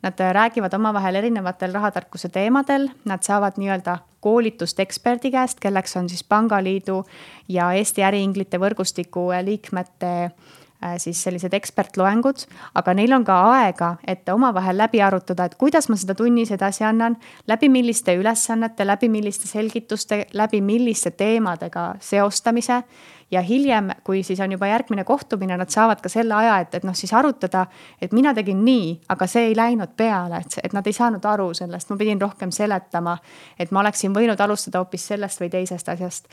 [0.04, 6.08] Nad äh, räägivad omavahel erinevatel rahatarkuse teemadel, nad saavad nii-öelda koolitust eksperdi käest, kelleks on
[6.08, 7.02] siis Pangaliidu
[7.48, 10.60] ja Eesti Äriinglite võrgustiku äh, liikmete Äh,
[10.96, 15.96] siis sellised ekspertloengud, aga neil on ka aega, et omavahel läbi arutada, et kuidas ma
[16.00, 17.18] seda tunnis edasi annan,
[17.48, 22.82] läbi milliste ülesannete, läbi milliste selgituste, läbi milliste teemadega seostamise.
[23.30, 26.84] ja hiljem, kui siis on juba järgmine kohtumine, nad saavad ka selle aja, et, et
[26.84, 27.66] noh, siis arutada,
[28.02, 31.52] et mina tegin nii, aga see ei läinud peale, et, et nad ei saanud aru
[31.54, 33.18] sellest, ma pidin rohkem seletama.
[33.58, 36.26] et ma oleksin võinud alustada hoopis sellest või teisest asjast.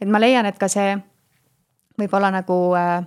[0.00, 0.98] et ma leian, et ka see
[1.98, 3.06] võib olla nagu äh,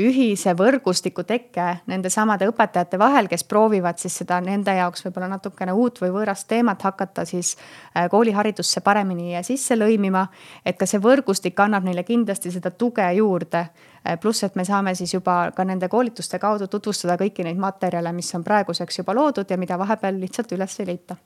[0.00, 5.72] ühise võrgustiku teke nende samade õpetajate vahel, kes proovivad siis seda nende jaoks võib-olla natukene
[5.72, 10.26] uut või võõrast teemat hakata siis äh, kooliharidusse paremini sisse lõimima.
[10.64, 13.66] et ka see võrgustik annab neile kindlasti seda tuge juurde.
[14.06, 18.12] Äh, pluss, et me saame siis juba ka nende koolituste kaudu tutvustada kõiki neid materjale,
[18.12, 21.16] mis on praeguseks juba loodud ja mida vahepeal lihtsalt üles ei leita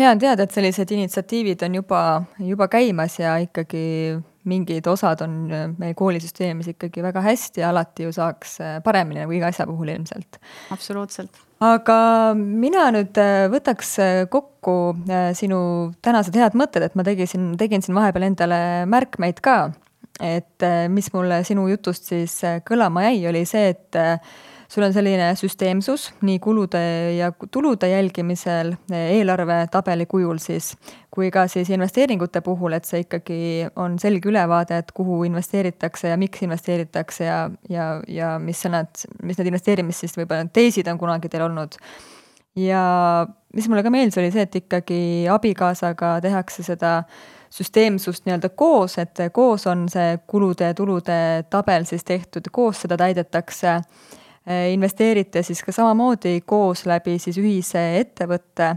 [0.00, 4.16] hea on teada, et sellised initsiatiivid on juba, juba käimas ja ikkagi
[4.48, 9.24] mingid osad on äh, meie koolisüsteemis ikkagi väga hästi ja alati ju saaks äh, paremini
[9.24, 10.40] nagu iga asja puhul ilmselt.
[10.72, 11.42] absoluutselt.
[11.64, 11.98] aga
[12.36, 13.96] mina nüüd äh, võtaks
[14.32, 14.76] kokku
[15.36, 15.60] sinu
[16.02, 19.58] tänased head mõtted, et ma tegisin, tegin siin vahepeal endale märkmeid ka.
[20.20, 23.96] et mis mulle sinu jutust siis kõlama jäi, oli see, et
[24.70, 26.82] sul on selline süsteemsus nii kulude
[27.16, 30.74] ja tulude jälgimisel eelarvetabeli kujul siis,
[31.20, 33.40] kui ka siis investeeringute puhul, et see ikkagi
[33.80, 39.40] on selge ülevaade, et kuhu investeeritakse ja miks investeeritakse ja, ja, ja mis need, mis
[39.40, 41.76] need investeerimist siis võib-olla teesid on kunagi teil olnud.
[42.56, 42.84] ja
[43.54, 47.02] mis mulle ka meeldis, oli see, et ikkagi abikaasaga tehakse seda
[47.50, 52.96] süsteemsust nii-öelda koos, et koos on see kulude ja tulude tabel siis tehtud, koos seda
[52.96, 53.80] täidetakse
[54.72, 58.76] investeerite siis ka samamoodi koos läbi siis ühise ettevõtte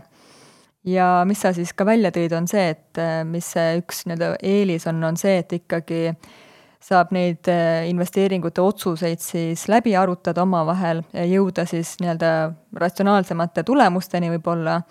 [0.85, 4.33] ja mis sa siis ka välja tõid, on see, et äh, mis see üks nii-öelda
[4.43, 6.03] eelis on, on see, et ikkagi
[6.83, 12.35] saab neid äh, investeeringute otsuseid siis läbi arutada omavahel ja jõuda siis nii-öelda
[12.79, 14.81] ratsionaalsemate tulemusteni võib-olla.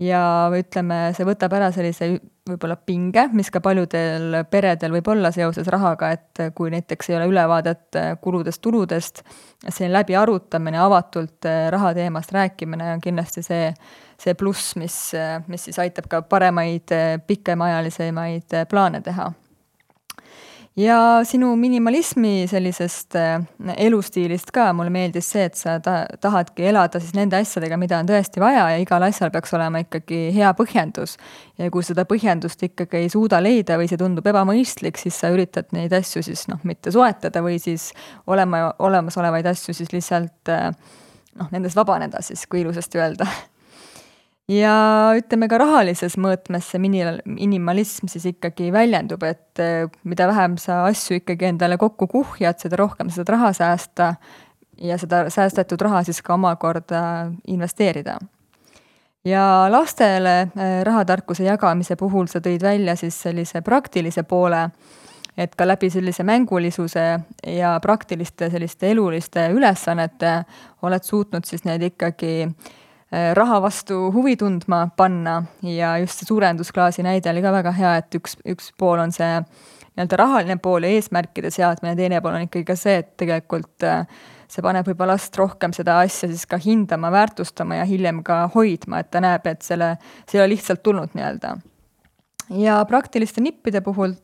[0.00, 2.06] Ja ütleme, see võtab ära sellise
[2.48, 7.26] võib-olla pinge, mis ka paljudel peredel võib olla seoses rahaga, et kui näiteks ei ole
[7.28, 9.20] ülevaadet kuludest-tuludest,
[9.66, 13.68] selline läbiarutamine, avatult raha teemast rääkimine on kindlasti see,
[14.20, 14.96] see pluss, mis,
[15.48, 16.92] mis siis aitab ka paremaid
[17.26, 19.30] pikemaajalisemaid plaane teha
[20.76, 23.42] ja sinu minimalismi sellisest äh,
[23.76, 28.08] elustiilist ka mulle meeldis see, et sa ta-, tahadki elada siis nende asjadega, mida on
[28.08, 31.16] tõesti vaja ja igal asjal peaks olema ikkagi hea põhjendus.
[31.58, 35.74] ja kui seda põhjendust ikkagi ei suuda leida või see tundub ebamõistlik, siis sa üritad
[35.76, 37.90] neid asju siis noh, mitte soetada või siis
[38.26, 40.70] olema, olemasolevaid asju siis lihtsalt äh,
[41.34, 43.26] noh, nendest vabaneda siis, kui ilusasti öelda
[44.50, 44.74] ja
[45.18, 50.84] ütleme ka rahalises mõõtmes see mini-, minimalism siis ikkagi väljendub, et eh, mida vähem sa
[50.88, 54.14] asju ikkagi endale kokku kuhjad, seda rohkem sa saad raha säästa
[54.80, 57.02] ja seda säästetud raha siis ka omakorda
[57.46, 58.18] investeerida.
[59.24, 64.70] ja lastele eh, rahatarkuse jagamise puhul sa tõid välja siis sellise praktilise poole,
[65.36, 67.06] et ka läbi sellise mängulisuse
[67.46, 70.44] ja praktiliste selliste eluliste ülesannete
[70.82, 72.78] oled suutnud siis neid ikkagi äh,
[73.10, 78.14] raha vastu huvi tundma panna ja just see suurendusklaasi näide oli ka väga hea, et
[78.14, 82.64] üks, üks pool on see nii-öelda rahaline pool ja eesmärkide seadmine, teine pool on ikkagi
[82.68, 84.04] ka see, et tegelikult äh,
[84.50, 89.02] see paneb võib-olla last rohkem seda asja siis ka hindama, väärtustama ja hiljem ka hoidma,
[89.02, 89.96] et ta näeb, et selle,
[90.26, 91.56] see ei ole lihtsalt tulnud nii-öelda.
[92.62, 94.14] ja praktiliste nippide puhul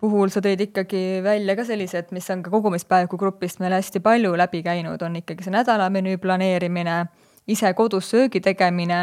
[0.00, 4.34] puhul sa tõid ikkagi välja ka sellised, mis on ka kogumispäeviku grupist meil hästi palju
[4.36, 7.04] läbi käinud, on ikkagi see nädalamenüü planeerimine
[7.48, 9.00] ise kodus söögi tegemine,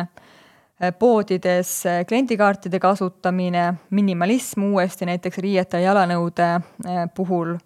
[0.81, 7.57] äh, poodides äh, kliendikaartide kasutamine, minimalism uuesti näiteks riiete ja jalanõude äh, puhul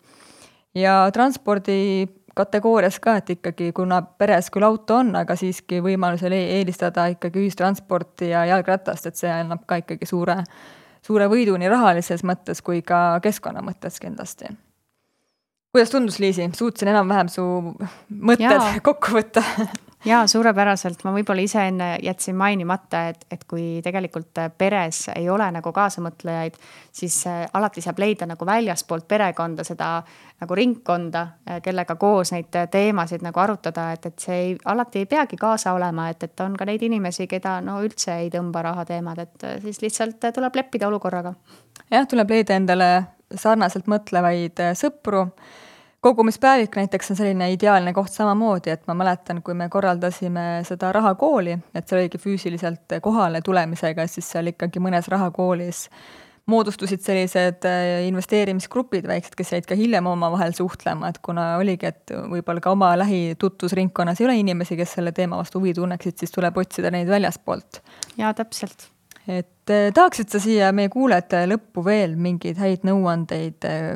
[0.75, 6.57] ja transpordi kategoorias ka, et ikkagi kuna peres küll auto on, aga siiski võimalusel e-,
[6.57, 10.41] eelistada ikkagi ühistransporti ja jalgratast, et see annab ka ikkagi suure,
[11.05, 14.51] suure võidu nii rahalises mõttes kui ka keskkonna mõttes kindlasti.
[15.71, 17.47] kuidas tundus, Liisi, suutsin enam-vähem su
[18.09, 18.79] mõtted Jaa.
[18.91, 19.43] kokku võtta
[20.05, 25.47] jaa, suurepäraselt, ma võib-olla ise enne jätsin mainimata, et, et kui tegelikult peres ei ole
[25.55, 26.57] nagu kaasamõtlejaid,
[26.95, 29.89] siis äh, alati saab leida nagu väljaspoolt perekonda seda
[30.41, 35.09] nagu ringkonda, äh, kellega koos neid teemasid nagu arutada, et, et see ei, alati ei
[35.09, 39.21] peagi kaasa olema, et, et on ka neid inimesi, keda no üldse ei tõmba rahateemad,
[39.25, 41.35] et äh, siis lihtsalt tuleb leppida olukorraga.
[41.91, 42.89] jah, tuleb leida endale
[43.35, 45.25] sarnaselt mõtlevaid sõpru
[46.05, 51.57] kogumispäevik näiteks on selline ideaalne koht samamoodi, et ma mäletan, kui me korraldasime seda rahakooli,
[51.73, 55.87] et see oligi füüsiliselt kohale tulemisega, siis seal ikkagi mõnes rahakoolis
[56.45, 62.13] moodustusid sellised äh, investeerimisgrupid väiksed, kes jäid ka hiljem omavahel suhtlema, et kuna oligi, et
[62.13, 66.61] võib-olla ka oma lähitutvusringkonnas ei ole inimesi, kes selle teema vastu huvi tunneksid, siis tuleb
[66.61, 67.81] otsida neid väljaspoolt.
[68.21, 68.91] jaa, täpselt.
[69.25, 73.95] et eh, tahaksid sa siia meie kuulajate lõppu veel mingeid häid nõuandeid eh,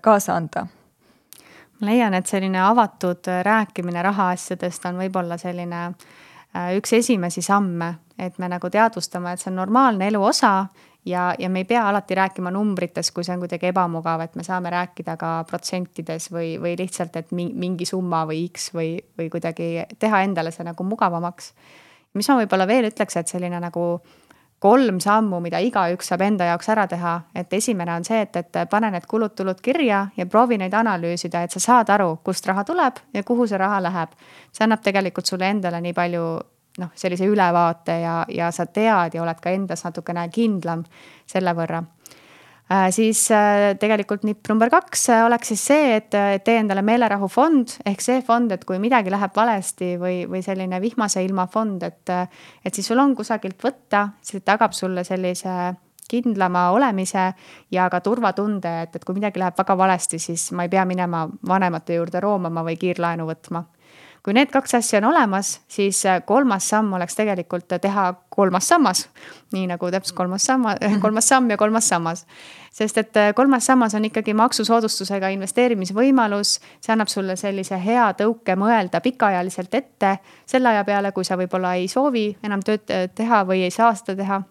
[0.00, 0.70] kaasa anda?
[1.82, 5.88] Leian, et selline avatud rääkimine rahaasjadest on võib-olla selline
[6.76, 10.52] üks esimesi samme, et me nagu teadvustame, et see on normaalne elu osa
[11.06, 14.44] ja, ja me ei pea alati rääkima numbrites, kui see on kuidagi ebamugav, et me
[14.46, 19.72] saame rääkida ka protsentides või, või lihtsalt, et mingi summa või X või, või kuidagi
[19.98, 21.52] teha endale see nagu mugavamaks.
[22.14, 23.86] mis ma võib-olla veel ütleks, et selline nagu
[24.62, 28.58] kolm sammu, mida igaüks saab enda jaoks ära teha, et esimene on see, et, et
[28.70, 33.00] pane need kulud-tulud kirja ja proovi neid analüüsida, et sa saad aru, kust raha tuleb
[33.14, 34.14] ja kuhu see raha läheb.
[34.52, 36.26] see annab tegelikult sulle endale nii palju
[36.78, 40.84] noh, sellise ülevaate ja, ja sa tead ja oled ka endas natukene kindlam
[41.26, 41.82] selle võrra.
[42.94, 48.04] Siis äh, tegelikult nipp number kaks äh, oleks siis see, et tee endale meelerahufond ehk
[48.04, 52.12] see fond, et kui midagi läheb valesti või, või selline vihmase ilma fond, et,
[52.64, 55.74] et siis sul on kusagilt võtta, see tagab sulle sellise
[56.12, 57.30] kindlama olemise
[57.72, 61.24] ja ka turvatunde, et, et kui midagi läheb väga valesti, siis ma ei pea minema
[61.48, 63.64] vanemate juurde roomama või kiirlaenu võtma
[64.22, 69.08] kui need kaks asja on olemas, siis äh, kolmas samm oleks tegelikult teha kolmas sammas.
[69.52, 72.26] nii nagu täpselt kolmas sammas, kolmas samm ja kolmas sammas.
[72.72, 76.60] sest et äh, kolmas sammas on ikkagi maksusoodustusega investeerimisvõimalus.
[76.80, 81.74] see annab sulle sellise hea tõuke mõelda pikaajaliselt ette selle aja peale, kui sa võib-olla
[81.74, 84.42] ei soovi enam tööd äh, teha või ei saa seda teha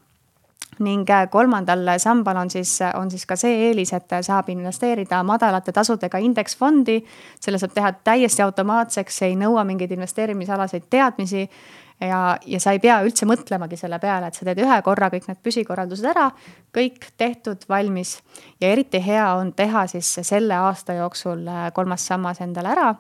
[0.82, 5.71] ning äh, kolmandal sambal on siis, on siis ka see eelis, et saab investeerida madalate
[5.71, 7.01] tasudega indeksfondi.
[7.39, 11.47] selle saab teha täiesti automaatseks, ei nõua mingeid investeerimisalaseid teadmisi
[12.07, 15.27] ja, ja sa ei pea üldse mõtlemagi selle peale, et sa teed ühe korra kõik
[15.29, 16.27] need püsikorraldused ära,
[16.75, 18.17] kõik tehtud, valmis.
[18.61, 22.95] ja eriti hea on teha siis selle aasta jooksul äh, kolmas sammas endale ära.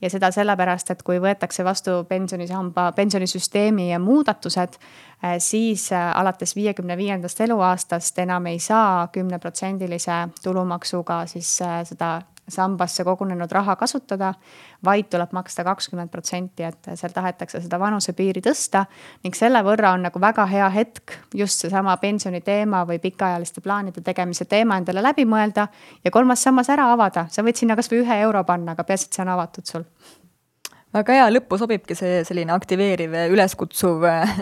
[0.00, 4.80] ja seda sellepärast, et kui võetakse vastu pensionisamba, pensionisüsteemi muudatused,
[5.38, 11.58] siis äh, alates viiekümne viiendast eluaastast enam ei saa kümneprotsendilise tulumaksuga siis
[11.88, 14.34] seda sambasse kogunenud raha kasutada,
[14.84, 18.84] vaid tuleb maksta kakskümmend protsenti, et seal tahetakse seda vanusepiiri tõsta.
[19.24, 24.00] ning selle võrra on nagu väga hea hetk just seesama pensioni teema või pikaajaliste plaanide
[24.00, 25.68] tegemise teema endale läbi mõelda.
[26.04, 29.12] Ja kolmas sammas ära avada, sa võid sinna kasvõi ühe euro panna, aga peaasi, et
[29.12, 29.84] see on avatud sul
[30.96, 34.32] väga hea, lõppu sobibki see selline aktiveeriv, üleskutsuv äh,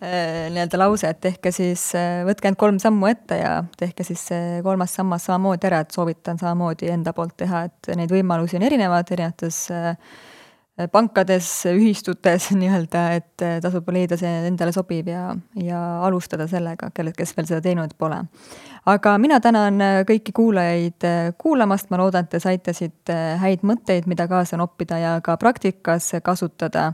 [0.00, 4.60] nii-öelda lause, et tehke siis, äh, võtke ainult kolm sammu ette ja tehke siis see
[4.66, 9.12] kolmas sammas samamoodi ära, et soovitan samamoodi enda poolt teha, et neid võimalusi on erinevad
[9.14, 9.94] erinevates äh,
[10.92, 15.28] pankades, ühistutes nii-öelda, et tasub leida see endale sobiv ja,
[15.60, 18.24] ja alustada sellega, kelle, kes veel seda teinud pole
[18.86, 23.64] aga mina tänan äh, kõiki kuulajaid äh, kuulamast, ma loodan, et te saite siit häid
[23.66, 26.92] mõtteid, mida kaasa noppida ja ka praktikas kasutada.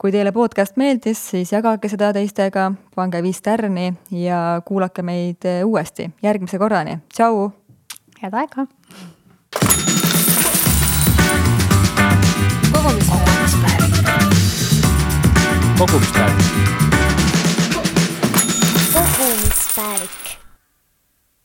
[0.00, 6.10] kui teile podcast meeldis, siis jagage seda teistega, pange viis tärni ja kuulake meid uuesti.
[6.22, 7.50] järgmise korrani, tšau!
[8.22, 8.66] head aega!
[12.82, 13.94] kogumispäevik.
[15.78, 16.44] kogumispäevik.
[18.92, 20.19] kogumispäevik.